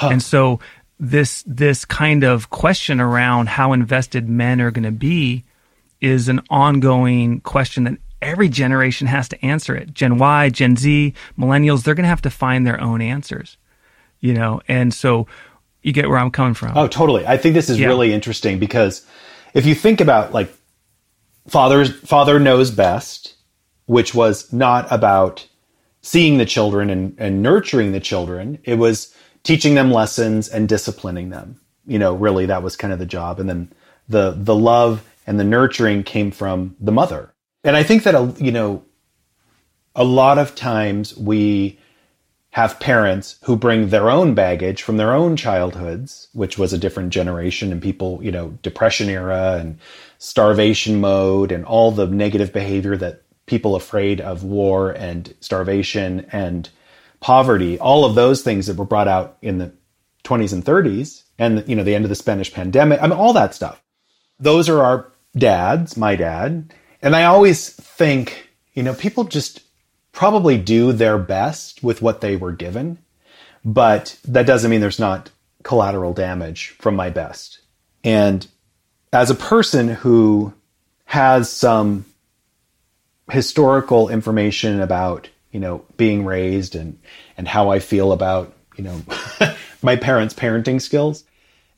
And 0.00 0.22
so 0.22 0.58
this 0.98 1.44
this 1.46 1.84
kind 1.84 2.24
of 2.24 2.48
question 2.48 2.98
around 2.98 3.50
how 3.50 3.74
invested 3.74 4.26
men 4.26 4.62
are 4.62 4.70
going 4.70 4.84
to 4.84 4.90
be 4.90 5.44
is 6.00 6.28
an 6.28 6.40
ongoing 6.50 7.40
question 7.40 7.84
that 7.84 7.98
every 8.22 8.48
generation 8.48 9.06
has 9.06 9.28
to 9.28 9.44
answer 9.44 9.74
it. 9.74 9.92
Gen 9.94 10.18
Y, 10.18 10.50
Gen 10.50 10.76
Z, 10.76 11.14
millennials, 11.38 11.82
they're 11.84 11.94
going 11.94 12.04
to 12.04 12.08
have 12.08 12.22
to 12.22 12.30
find 12.30 12.66
their 12.66 12.80
own 12.80 13.00
answers. 13.00 13.56
You 14.20 14.34
know, 14.34 14.60
and 14.68 14.92
so 14.94 15.26
you 15.82 15.92
get 15.92 16.08
where 16.08 16.18
I'm 16.18 16.30
coming 16.30 16.54
from. 16.54 16.72
Oh, 16.76 16.88
totally. 16.88 17.26
I 17.26 17.36
think 17.36 17.54
this 17.54 17.68
is 17.68 17.78
Yeah. 17.78 17.88
really 17.88 18.12
interesting 18.12 18.58
because 18.58 19.06
if 19.52 19.66
you 19.66 19.74
think 19.74 20.00
about 20.00 20.32
like 20.32 20.50
father's 21.48 21.92
father 21.92 22.40
knows 22.40 22.70
best, 22.70 23.34
which 23.86 24.14
was 24.14 24.50
not 24.52 24.90
about 24.90 25.46
seeing 26.00 26.36
the 26.38 26.44
children 26.44 26.90
and, 26.90 27.14
and 27.18 27.42
nurturing 27.42 27.92
the 27.92 28.00
children. 28.00 28.58
It 28.64 28.74
was 28.74 29.14
teaching 29.42 29.74
them 29.74 29.90
lessons 29.90 30.48
and 30.48 30.68
disciplining 30.68 31.30
them. 31.30 31.60
You 31.86 31.98
know, 31.98 32.14
really 32.14 32.46
that 32.46 32.62
was 32.62 32.76
kind 32.76 32.92
of 32.92 32.98
the 32.98 33.06
job. 33.06 33.40
And 33.40 33.48
then 33.48 33.72
the 34.08 34.34
the 34.36 34.54
love 34.54 35.02
and 35.26 35.38
the 35.38 35.44
nurturing 35.44 36.02
came 36.02 36.30
from 36.30 36.76
the 36.80 36.92
mother. 36.92 37.34
And 37.62 37.76
I 37.76 37.82
think 37.82 38.02
that 38.04 38.14
a 38.14 38.34
you 38.38 38.52
know 38.52 38.84
a 39.94 40.04
lot 40.04 40.38
of 40.38 40.54
times 40.54 41.16
we 41.16 41.78
have 42.54 42.78
parents 42.78 43.36
who 43.42 43.56
bring 43.56 43.88
their 43.88 44.08
own 44.08 44.32
baggage 44.32 44.80
from 44.82 44.96
their 44.96 45.12
own 45.12 45.36
childhoods, 45.36 46.28
which 46.34 46.56
was 46.56 46.72
a 46.72 46.78
different 46.78 47.10
generation 47.10 47.72
and 47.72 47.82
people, 47.82 48.20
you 48.22 48.30
know, 48.30 48.50
depression 48.62 49.08
era 49.08 49.56
and 49.58 49.76
starvation 50.18 51.00
mode 51.00 51.50
and 51.50 51.64
all 51.64 51.90
the 51.90 52.06
negative 52.06 52.52
behavior 52.52 52.96
that 52.96 53.22
people 53.46 53.74
afraid 53.74 54.20
of 54.20 54.44
war 54.44 54.92
and 54.92 55.34
starvation 55.40 56.24
and 56.30 56.70
poverty, 57.18 57.76
all 57.80 58.04
of 58.04 58.14
those 58.14 58.42
things 58.42 58.68
that 58.68 58.76
were 58.76 58.84
brought 58.84 59.08
out 59.08 59.36
in 59.42 59.58
the 59.58 59.72
20s 60.22 60.52
and 60.52 60.64
30s 60.64 61.24
and, 61.40 61.68
you 61.68 61.74
know, 61.74 61.82
the 61.82 61.96
end 61.96 62.04
of 62.04 62.08
the 62.08 62.14
Spanish 62.14 62.52
pandemic. 62.52 63.02
I 63.02 63.08
mean, 63.08 63.18
all 63.18 63.32
that 63.32 63.52
stuff. 63.52 63.82
Those 64.38 64.68
are 64.68 64.80
our 64.80 65.12
dads, 65.36 65.96
my 65.96 66.16
dad. 66.16 66.72
And 67.02 67.14
I 67.14 67.24
always 67.24 67.70
think, 67.70 68.50
you 68.72 68.82
know, 68.82 68.94
people 68.94 69.24
just 69.24 69.62
probably 70.12 70.56
do 70.56 70.92
their 70.92 71.18
best 71.18 71.82
with 71.82 72.00
what 72.00 72.20
they 72.20 72.36
were 72.36 72.52
given, 72.52 72.98
but 73.64 74.16
that 74.24 74.46
doesn't 74.46 74.70
mean 74.70 74.80
there's 74.80 74.98
not 74.98 75.30
collateral 75.62 76.12
damage 76.12 76.70
from 76.78 76.94
my 76.94 77.10
best. 77.10 77.60
And 78.04 78.46
as 79.12 79.30
a 79.30 79.34
person 79.34 79.88
who 79.88 80.52
has 81.06 81.50
some 81.50 82.04
historical 83.30 84.08
information 84.08 84.80
about, 84.80 85.28
you 85.50 85.60
know, 85.60 85.84
being 85.96 86.24
raised 86.24 86.74
and 86.74 86.98
and 87.36 87.48
how 87.48 87.70
I 87.70 87.78
feel 87.78 88.12
about, 88.12 88.52
you 88.76 88.84
know, 88.84 89.02
my 89.82 89.96
parents' 89.96 90.34
parenting 90.34 90.80
skills, 90.80 91.24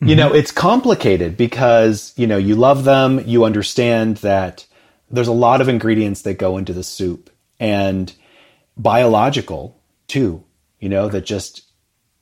you 0.00 0.14
know, 0.14 0.28
mm-hmm. 0.28 0.37
it's 0.37 0.52
complicated 0.52 1.37
because, 1.37 2.12
you 2.16 2.26
know, 2.26 2.37
you 2.37 2.54
love 2.54 2.85
them, 2.85 3.22
you 3.26 3.44
understand 3.44 4.18
that 4.18 4.66
there's 5.11 5.28
a 5.28 5.32
lot 5.32 5.61
of 5.61 5.68
ingredients 5.68 6.22
that 6.22 6.38
go 6.38 6.59
into 6.59 6.72
the 6.72 6.82
soup 6.82 7.30
and 7.59 8.12
biological 8.76 9.80
too, 10.06 10.44
you 10.80 10.88
know, 10.88 11.09
that 11.09 11.24
just 11.24 11.62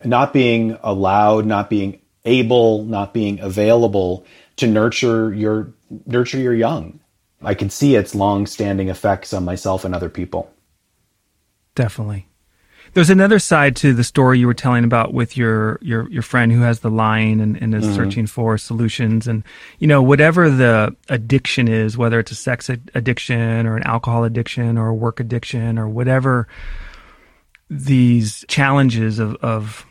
not 0.05 0.33
being 0.33 0.79
allowed, 0.83 1.47
not 1.47 1.69
being 1.69 2.01
able, 2.25 2.85
not 2.85 3.13
being 3.13 3.41
available 3.41 4.25
to 4.57 4.67
nurture 4.67 5.33
your 5.35 5.75
nurture 6.07 6.39
your 6.39 6.55
young. 6.55 7.01
I 7.43 7.55
can 7.55 7.71
see 7.71 7.95
its 7.97 8.15
long-standing 8.15 8.89
effects 8.89 9.33
on 9.33 9.45
myself 9.45 9.85
and 9.85 9.95
other 9.95 10.09
people. 10.09 10.51
Definitely. 11.75 12.29
There's 12.95 13.11
another 13.11 13.41
side 13.41 13.75
to 13.77 13.93
the 13.93 14.05
story 14.05 14.39
you 14.39 14.47
were 14.47 14.55
telling 14.55 14.85
about 14.85 15.13
with 15.13 15.37
your 15.37 15.79
your 15.83 16.09
your 16.11 16.23
friend 16.23 16.53
who 16.53 16.61
has 16.61 16.79
the 16.79 16.91
line 16.91 17.41
and, 17.41 17.61
and 17.61 17.75
is 17.75 17.93
searching 17.93 18.29
for 18.29 18.57
solutions 18.57 19.27
and 19.27 19.43
you 19.81 19.89
know 19.89 20.01
whatever 20.01 20.49
the 20.49 20.95
addiction 21.09 21.67
is, 21.67 21.99
whether 21.99 22.21
it's 22.21 22.31
a 22.31 22.37
sex 22.37 22.71
ad- 22.71 22.93
addiction 22.95 23.67
or 23.67 23.77
an 23.77 23.83
alcohol 23.83 24.23
addiction 24.23 24.79
or 24.79 24.89
a 24.89 24.95
work 24.95 25.19
addiction 25.19 25.77
or 25.77 25.89
whatever 25.89 26.47
these 27.69 28.45
challenges 28.47 29.19
of 29.19 29.35
of 29.37 29.85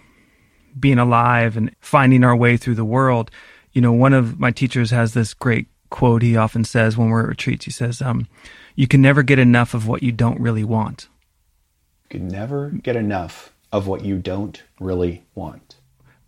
being 0.80 0.98
alive 0.98 1.58
and 1.58 1.76
finding 1.82 2.24
our 2.24 2.36
way 2.36 2.56
through 2.56 2.76
the 2.76 2.86
world. 2.86 3.30
You 3.74 3.82
know, 3.82 3.92
one 3.92 4.14
of 4.14 4.40
my 4.40 4.52
teachers 4.52 4.92
has 4.92 5.14
this 5.14 5.34
great 5.34 5.68
quote 5.90 6.22
he 6.22 6.38
often 6.38 6.64
says 6.64 6.98
when 6.98 7.10
we're 7.10 7.24
at 7.24 7.28
retreats. 7.28 7.66
He 7.66 7.72
says, 7.72 8.02
um, 8.02 8.28
"You 8.76 8.88
can 8.88 9.02
never 9.02 9.24
get 9.24 9.40
enough 9.40 9.74
of 9.74 9.88
what 9.90 10.04
you 10.04 10.14
don't 10.14 10.40
really 10.40 10.64
want." 10.64 11.10
You 12.10 12.20
can 12.20 12.28
never 12.28 12.70
get 12.70 12.96
enough 12.96 13.54
of 13.72 13.88
what 13.88 14.04
you 14.06 14.18
don't 14.18 14.62
really 14.80 15.24
want. 15.36 15.76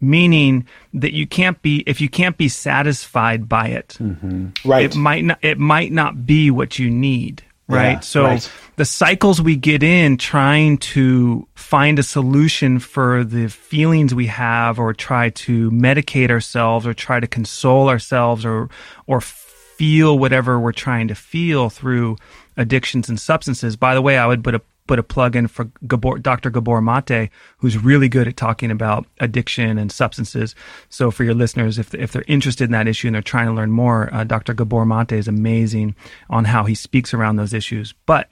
meaning 0.01 0.65
that 0.93 1.13
you 1.13 1.25
can't 1.25 1.61
be 1.61 1.83
if 1.88 2.01
you 2.01 2.09
can't 2.09 2.38
be 2.38 2.49
satisfied 2.49 3.47
by 3.47 3.67
it 3.67 3.97
mm-hmm. 3.99 4.47
Right. 4.65 4.85
it 4.85 4.95
might 4.95 5.23
not 5.23 5.39
it 5.41 5.57
might 5.57 5.91
not 5.91 6.25
be 6.25 6.51
what 6.51 6.77
you 6.77 6.89
need 6.91 7.43
right 7.67 7.93
Yeah, 7.93 7.99
so 8.01 8.23
right. 8.23 8.51
the 8.75 8.85
cycles 8.85 9.41
we 9.41 9.55
get 9.55 9.81
in 9.83 10.17
trying 10.17 10.77
to 10.95 11.47
find 11.55 11.97
a 11.97 12.03
solution 12.03 12.79
for 12.79 13.23
the 13.23 13.47
feelings 13.47 14.13
we 14.13 14.27
have 14.27 14.77
or 14.79 14.93
try 14.93 15.29
to 15.47 15.71
medicate 15.71 16.29
ourselves 16.29 16.85
or 16.85 16.93
try 16.93 17.19
to 17.19 17.27
console 17.27 17.88
ourselves 17.89 18.45
or 18.45 18.69
or 19.07 19.21
feel 19.21 20.19
whatever 20.19 20.59
we're 20.59 20.71
trying 20.73 21.07
to 21.07 21.15
feel 21.15 21.69
through 21.69 22.17
addictions 22.57 23.07
and 23.09 23.19
substances 23.19 23.75
by 23.77 23.95
the 23.95 24.01
way 24.01 24.17
i 24.17 24.27
would 24.27 24.43
put 24.43 24.55
a 24.55 24.61
put 24.87 24.99
a 24.99 25.03
plug 25.03 25.35
in 25.35 25.47
for 25.47 25.69
Gabor, 25.87 26.19
Dr. 26.19 26.49
Gabor 26.49 26.81
Mate, 26.81 27.29
who's 27.57 27.77
really 27.77 28.07
good 28.07 28.27
at 28.27 28.37
talking 28.37 28.71
about 28.71 29.05
addiction 29.19 29.77
and 29.77 29.91
substances. 29.91 30.55
So 30.89 31.11
for 31.11 31.23
your 31.23 31.33
listeners, 31.33 31.79
if, 31.79 31.93
if 31.93 32.11
they're 32.11 32.25
interested 32.27 32.65
in 32.65 32.71
that 32.71 32.87
issue 32.87 33.07
and 33.07 33.15
they're 33.15 33.21
trying 33.21 33.47
to 33.47 33.53
learn 33.53 33.71
more, 33.71 34.13
uh, 34.13 34.23
Dr. 34.23 34.53
Gabor 34.53 34.85
Mate 34.85 35.13
is 35.13 35.27
amazing 35.27 35.95
on 36.29 36.45
how 36.45 36.65
he 36.65 36.75
speaks 36.75 37.13
around 37.13 37.35
those 37.35 37.53
issues. 37.53 37.93
But 38.05 38.29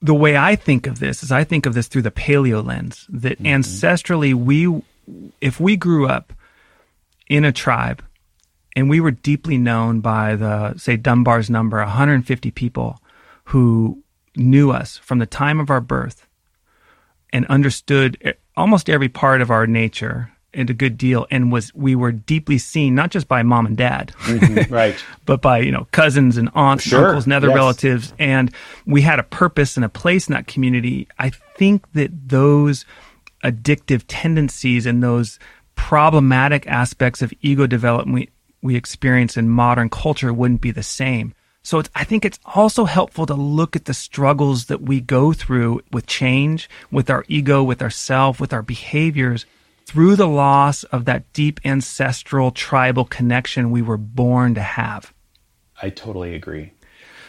the 0.00 0.14
way 0.14 0.36
I 0.36 0.56
think 0.56 0.86
of 0.86 1.00
this 1.00 1.22
is 1.22 1.32
I 1.32 1.44
think 1.44 1.66
of 1.66 1.74
this 1.74 1.88
through 1.88 2.02
the 2.02 2.10
paleo 2.10 2.64
lens 2.64 3.06
that 3.10 3.42
ancestrally 3.42 4.32
we, 4.32 4.82
if 5.40 5.60
we 5.60 5.76
grew 5.76 6.06
up 6.06 6.32
in 7.28 7.44
a 7.44 7.52
tribe 7.52 8.02
and 8.76 8.88
we 8.88 9.00
were 9.00 9.10
deeply 9.10 9.58
known 9.58 10.00
by 10.00 10.36
the, 10.36 10.78
say, 10.78 10.96
Dunbar's 10.96 11.50
number, 11.50 11.78
150 11.78 12.50
people 12.52 13.00
who 13.44 14.02
knew 14.36 14.70
us 14.70 14.98
from 14.98 15.18
the 15.18 15.26
time 15.26 15.60
of 15.60 15.70
our 15.70 15.80
birth 15.80 16.26
and 17.32 17.46
understood 17.46 18.36
almost 18.56 18.90
every 18.90 19.08
part 19.08 19.40
of 19.40 19.50
our 19.50 19.66
nature 19.66 20.32
and 20.52 20.68
a 20.68 20.74
good 20.74 20.98
deal 20.98 21.26
and 21.30 21.52
was 21.52 21.72
we 21.74 21.94
were 21.94 22.12
deeply 22.12 22.58
seen 22.58 22.94
not 22.94 23.10
just 23.10 23.28
by 23.28 23.42
mom 23.42 23.66
and 23.66 23.76
dad 23.76 24.12
mm-hmm. 24.22 24.72
right. 24.74 25.02
but 25.24 25.40
by 25.40 25.58
you 25.58 25.70
know 25.70 25.86
cousins 25.92 26.36
and 26.36 26.50
aunts 26.54 26.84
and 26.84 26.90
Sure, 26.90 27.08
uncles 27.08 27.24
and 27.24 27.32
other 27.32 27.48
yes. 27.48 27.56
relatives. 27.56 28.12
And 28.18 28.52
we 28.86 29.02
had 29.02 29.18
a 29.18 29.24
purpose 29.24 29.76
and 29.76 29.84
a 29.84 29.88
place 29.88 30.28
in 30.28 30.34
that 30.34 30.46
community. 30.46 31.06
I 31.18 31.30
think 31.56 31.90
that 31.92 32.28
those 32.28 32.84
addictive 33.44 34.04
tendencies 34.08 34.86
and 34.86 35.02
those 35.02 35.38
problematic 35.76 36.66
aspects 36.66 37.22
of 37.22 37.32
ego 37.40 37.66
development 37.66 38.14
we, 38.14 38.28
we 38.60 38.76
experience 38.76 39.36
in 39.36 39.48
modern 39.48 39.88
culture 39.88 40.32
wouldn't 40.32 40.60
be 40.60 40.72
the 40.72 40.82
same 40.82 41.34
So 41.62 41.78
it's, 41.78 41.90
I 41.94 42.04
think 42.04 42.24
it's 42.24 42.38
also 42.44 42.86
helpful 42.86 43.26
to 43.26 43.34
look 43.34 43.76
at 43.76 43.84
the 43.84 43.94
struggles 43.94 44.66
that 44.66 44.80
we 44.80 45.00
go 45.00 45.32
through 45.32 45.82
with 45.92 46.06
change, 46.06 46.70
with 46.90 47.10
our 47.10 47.24
ego, 47.28 47.62
with 47.62 47.82
ourself, 47.82 48.40
with 48.40 48.52
our 48.52 48.62
behaviors 48.62 49.44
through 49.84 50.16
the 50.16 50.28
loss 50.28 50.84
of 50.84 51.04
that 51.04 51.30
deep 51.32 51.60
ancestral 51.64 52.50
tribal 52.50 53.04
connection 53.04 53.70
we 53.70 53.82
were 53.82 53.98
born 53.98 54.54
to 54.54 54.62
have. 54.62 55.12
I 55.82 55.90
totally 55.90 56.34
agree. 56.34 56.72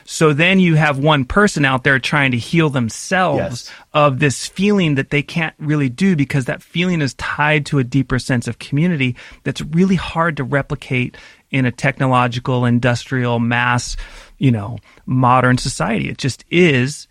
So 0.03 0.33
then 0.33 0.59
you 0.59 0.75
have 0.75 0.97
one 0.97 1.25
person 1.25 1.63
out 1.63 1.83
there 1.83 1.99
trying 1.99 2.31
to 2.31 2.37
heal 2.37 2.69
themselves 2.69 3.39
Yes. 3.39 3.71
of 3.93 4.19
this 4.19 4.47
feeling 4.47 4.95
that 4.95 5.09
they 5.09 5.21
can't 5.21 5.55
really 5.59 5.89
do 5.89 6.15
because 6.15 6.45
that 6.45 6.63
feeling 6.63 7.01
is 7.01 7.13
tied 7.15 7.65
to 7.67 7.79
a 7.79 7.83
deeper 7.83 8.17
sense 8.19 8.47
of 8.47 8.59
community 8.59 9.15
that's 9.43 9.61
really 9.61 9.95
hard 9.95 10.37
to 10.37 10.43
replicate 10.43 11.17
in 11.51 11.65
a 11.65 11.71
technological, 11.71 12.65
industrial, 12.65 13.39
mass, 13.39 13.97
you 14.37 14.51
know, 14.51 14.77
modern 15.05 15.57
society. 15.57 16.09
It 16.09 16.17
just 16.17 16.43
is 16.49 17.07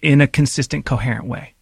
in 0.00 0.20
a 0.20 0.26
consistent, 0.26 0.84
coherent 0.84 1.26
way. 1.26 1.54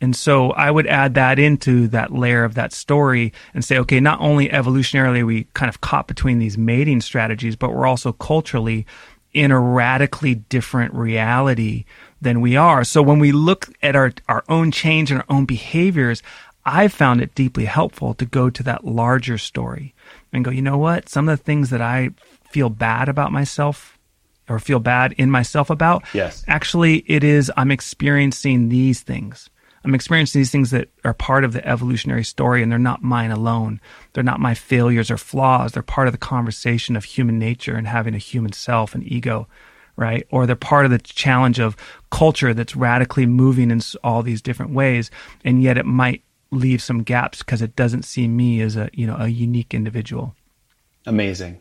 And 0.00 0.16
so 0.16 0.50
I 0.50 0.70
would 0.70 0.88
add 0.88 1.14
that 1.14 1.38
into 1.38 1.86
that 1.88 2.12
layer 2.12 2.42
of 2.42 2.54
that 2.54 2.72
story 2.72 3.32
and 3.54 3.64
say, 3.64 3.78
okay, 3.78 4.00
not 4.00 4.20
only 4.20 4.48
evolutionarily 4.48 5.24
we 5.24 5.44
kind 5.54 5.68
of 5.68 5.80
caught 5.80 6.08
between 6.08 6.40
these 6.40 6.58
mating 6.58 7.00
strategies, 7.00 7.54
but 7.54 7.72
we're 7.72 7.86
also 7.86 8.12
culturally 8.12 8.84
in 9.32 9.52
a 9.52 9.60
radically 9.60 10.34
different 10.34 10.92
reality 10.92 11.84
than 12.20 12.40
we 12.40 12.56
are. 12.56 12.82
So 12.82 13.00
when 13.00 13.20
we 13.20 13.30
look 13.30 13.68
at 13.80 13.94
our, 13.94 14.12
our 14.28 14.44
own 14.48 14.72
change 14.72 15.10
and 15.12 15.20
our 15.20 15.26
own 15.28 15.44
behaviors, 15.44 16.22
I've 16.64 16.92
found 16.92 17.20
it 17.20 17.34
deeply 17.34 17.64
helpful 17.64 18.14
to 18.14 18.24
go 18.24 18.50
to 18.50 18.62
that 18.64 18.84
larger 18.84 19.38
story 19.38 19.94
and 20.32 20.44
go, 20.44 20.50
you 20.50 20.62
know 20.62 20.78
what? 20.78 21.08
Some 21.08 21.28
of 21.28 21.38
the 21.38 21.42
things 21.44 21.70
that 21.70 21.80
I 21.80 22.10
feel 22.50 22.68
bad 22.70 23.08
about 23.08 23.32
myself 23.32 23.98
or 24.48 24.58
feel 24.58 24.80
bad 24.80 25.12
in 25.12 25.30
myself 25.30 25.70
about, 25.70 26.02
Yes. 26.12 26.44
actually 26.48 27.04
it 27.06 27.22
is 27.24 27.50
I'm 27.56 27.70
experiencing 27.70 28.68
these 28.68 29.00
things. 29.00 29.48
I'm 29.84 29.94
experiencing 29.94 30.40
these 30.40 30.50
things 30.50 30.70
that 30.70 30.88
are 31.04 31.14
part 31.14 31.44
of 31.44 31.52
the 31.52 31.66
evolutionary 31.66 32.24
story 32.24 32.62
and 32.62 32.70
they're 32.70 32.78
not 32.78 33.02
mine 33.02 33.30
alone. 33.30 33.80
They're 34.12 34.22
not 34.22 34.38
my 34.40 34.54
failures 34.54 35.10
or 35.10 35.16
flaws. 35.16 35.72
They're 35.72 35.82
part 35.82 36.06
of 36.08 36.12
the 36.12 36.18
conversation 36.18 36.94
of 36.96 37.04
human 37.04 37.38
nature 37.38 37.74
and 37.74 37.86
having 37.88 38.14
a 38.14 38.18
human 38.18 38.52
self 38.52 38.94
and 38.94 39.04
ego, 39.10 39.48
right? 39.96 40.24
Or 40.30 40.46
they're 40.46 40.54
part 40.56 40.84
of 40.84 40.90
the 40.92 40.98
challenge 41.00 41.58
of 41.58 41.76
culture 42.10 42.54
that's 42.54 42.76
radically 42.76 43.26
moving 43.26 43.70
in 43.72 43.80
all 44.04 44.22
these 44.22 44.40
different 44.42 44.72
ways. 44.72 45.10
And 45.44 45.62
yet 45.62 45.76
it 45.78 45.86
might 45.86 46.22
leave 46.52 46.82
some 46.82 47.02
gaps 47.02 47.38
because 47.38 47.62
it 47.62 47.74
doesn't 47.74 48.04
see 48.04 48.28
me 48.28 48.60
as 48.60 48.76
a, 48.76 48.88
you 48.92 49.06
know, 49.06 49.16
a 49.18 49.28
unique 49.28 49.74
individual. 49.74 50.36
Amazing. 51.06 51.60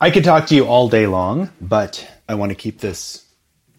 I 0.00 0.10
could 0.10 0.24
talk 0.24 0.46
to 0.46 0.54
you 0.54 0.64
all 0.64 0.88
day 0.88 1.06
long, 1.06 1.50
but 1.60 2.06
I 2.28 2.34
want 2.34 2.50
to 2.50 2.56
keep 2.56 2.80
this 2.80 3.26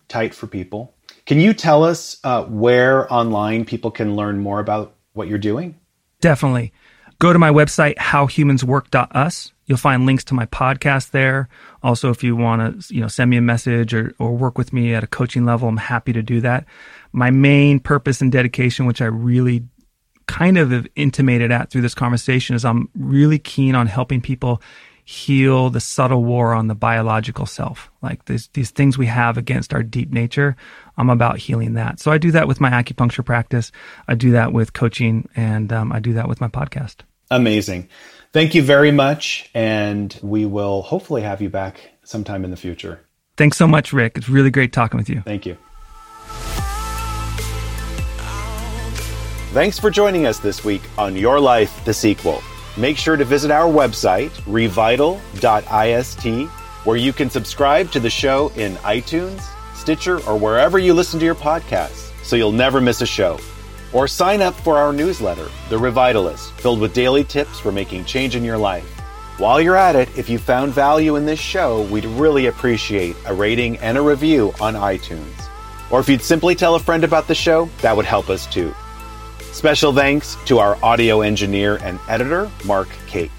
tight 0.08 0.34
for 0.34 0.48
people. 0.48 0.94
Can 1.26 1.40
you 1.40 1.54
tell 1.54 1.84
us 1.84 2.18
uh, 2.24 2.44
where 2.44 3.12
online 3.12 3.66
people 3.66 3.92
can 3.92 4.16
learn 4.16 4.40
more 4.40 4.60
about 4.60 4.96
what 5.14 5.28
you're 5.28 5.38
doing? 5.38 5.76
Definitely. 6.22 6.74
Go 7.20 7.34
to 7.34 7.40
my 7.40 7.50
website, 7.50 7.96
howhumanswork.us. 7.98 9.52
You'll 9.66 9.78
find 9.78 10.06
links 10.06 10.24
to 10.26 10.34
my 10.34 10.46
podcast 10.46 11.12
there. 11.12 11.50
Also, 11.84 12.10
if 12.10 12.24
you 12.24 12.36
want 12.36 12.82
to, 12.82 12.94
you 12.94 13.02
know, 13.02 13.08
send 13.08 13.30
me 13.30 13.38
a 13.38 13.42
message 13.42 13.94
or, 13.94 14.14
or 14.20 14.36
work 14.36 14.58
with 14.58 14.72
me 14.72 14.94
at 14.94 15.04
a 15.04 15.08
coaching 15.08 15.44
level, 15.44 15.68
I'm 15.68 15.78
happy 15.78 16.14
to 16.14 16.22
do 16.22 16.40
that. 16.42 16.66
My 17.12 17.32
main 17.32 17.80
purpose 17.80 18.22
and 18.22 18.32
dedication, 18.32 18.86
which 18.86 19.02
I 19.02 19.06
really 19.06 19.64
kind 20.28 20.58
of 20.58 20.88
intimated 20.96 21.52
at 21.52 21.70
through 21.70 21.82
this 21.82 21.96
conversation, 21.96 22.56
is 22.56 22.66
I'm 22.66 22.90
really 22.96 23.40
keen 23.40 23.76
on 23.76 23.88
helping 23.88 24.22
people 24.22 24.62
heal 25.08 25.70
the 25.70 25.80
subtle 25.80 26.22
war 26.26 26.54
on 26.54 26.68
the 26.68 26.76
biological 26.76 27.46
self. 27.46 27.90
Like 28.02 28.26
these, 28.26 28.50
these 28.50 28.72
things 28.72 28.98
we 28.98 29.06
have 29.06 29.38
against 29.38 29.74
our 29.74 29.82
deep 29.82 30.12
nature. 30.12 30.58
I'm 30.98 31.10
about 31.10 31.38
healing 31.38 31.76
that. 31.76 32.02
So 32.02 32.12
I 32.12 32.18
do 32.18 32.32
that 32.32 32.46
with 32.46 32.60
my 32.60 32.70
acupuncture 32.70 33.24
practice. 33.24 33.72
I 34.10 34.16
do 34.16 34.32
that 34.32 34.52
with 34.52 34.74
coaching 34.74 35.30
and 35.34 35.72
um, 35.72 35.94
I 35.94 36.02
do 36.02 36.12
that 36.14 36.28
with 36.28 36.42
my 36.42 36.50
podcast. 36.50 36.98
Amazing. 37.32 37.88
Thank 38.34 38.54
you 38.54 38.62
very 38.62 38.92
much. 38.92 39.50
And 39.54 40.18
we 40.22 40.46
will 40.46 40.82
hopefully 40.82 41.22
have 41.22 41.42
you 41.42 41.50
back 41.50 41.90
sometime 42.04 42.44
in 42.44 42.52
the 42.52 42.58
future. 42.58 43.00
Thanks 43.38 43.56
so 43.56 43.66
much, 43.66 43.94
Rick. 43.94 44.18
It's 44.18 44.28
really 44.28 44.52
great 44.52 44.74
talking 44.74 44.98
with 44.98 45.10
you. 45.10 45.22
Thank 45.22 45.46
you. 45.46 45.58
Thanks 49.58 49.80
for 49.80 49.90
joining 49.90 50.28
us 50.28 50.38
this 50.38 50.64
week 50.64 50.84
on 51.00 51.16
Your 51.16 51.40
Life, 51.40 51.84
the 51.84 51.92
sequel. 51.92 52.44
Make 52.78 52.96
sure 52.96 53.18
to 53.18 53.26
visit 53.26 53.50
our 53.50 53.66
website, 53.66 54.30
revital.ist, 54.42 56.24
where 56.86 56.96
you 56.96 57.12
can 57.12 57.32
subscribe 57.32 57.90
to 57.90 58.00
the 58.00 58.08
show 58.12 58.50
in 58.50 58.76
iTunes, 58.76 59.42
Stitcher, 59.74 60.24
or 60.28 60.38
wherever 60.38 60.78
you 60.78 60.94
listen 60.94 61.20
to 61.20 61.26
your 61.26 61.34
podcasts 61.34 62.12
so 62.24 62.36
you'll 62.36 62.52
never 62.52 62.80
miss 62.80 63.02
a 63.02 63.08
show. 63.08 63.40
Or 63.94 64.08
sign 64.08 64.44
up 64.44 64.54
for 64.54 64.78
our 64.78 64.94
newsletter, 64.94 65.50
The 65.70 65.80
Revitalist, 65.80 66.52
filled 66.60 66.80
with 66.80 66.94
daily 66.94 67.24
tips 67.24 67.60
for 67.60 67.72
making 67.72 68.06
change 68.06 68.36
in 68.36 68.44
your 68.44 68.60
life. 68.60 68.88
While 69.40 69.60
you're 69.60 69.76
at 69.76 69.96
it, 69.96 70.16
if 70.16 70.30
you 70.30 70.38
found 70.38 70.72
value 70.72 71.16
in 71.16 71.26
this 71.26 71.40
show, 71.40 71.82
we'd 71.88 72.06
really 72.06 72.46
appreciate 72.46 73.16
a 73.26 73.34
rating 73.34 73.78
and 73.78 73.98
a 73.98 74.04
review 74.04 74.54
on 74.62 74.76
iTunes. 74.76 75.50
Or 75.90 76.00
if 76.00 76.08
you'd 76.08 76.22
simply 76.22 76.54
tell 76.54 76.76
a 76.76 76.80
friend 76.80 77.04
about 77.04 77.28
the 77.28 77.34
show, 77.34 77.68
that 77.82 77.98
would 77.98 78.06
help 78.06 78.30
us 78.30 78.46
too. 78.46 78.72
Special 79.58 79.92
thanks 79.92 80.38
to 80.46 80.60
our 80.60 80.78
audio 80.86 81.22
engineer 81.22 81.78
and 81.78 82.00
editor, 82.08 82.48
Mark 82.64 82.88
Kate. 83.08 83.32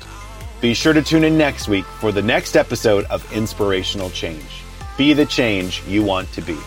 Be 0.61 0.74
sure 0.74 0.92
to 0.92 1.00
tune 1.00 1.22
in 1.22 1.38
next 1.38 1.68
week 1.68 1.85
for 1.85 2.11
the 2.11 2.20
next 2.20 2.57
episode 2.57 3.04
of 3.04 3.33
Inspirational 3.33 4.11
Change. 4.11 4.64
Be 4.96 5.12
the 5.12 5.26
change 5.26 5.81
you 5.87 6.02
want 6.02 6.33
to 6.33 6.40
be. 6.40 6.59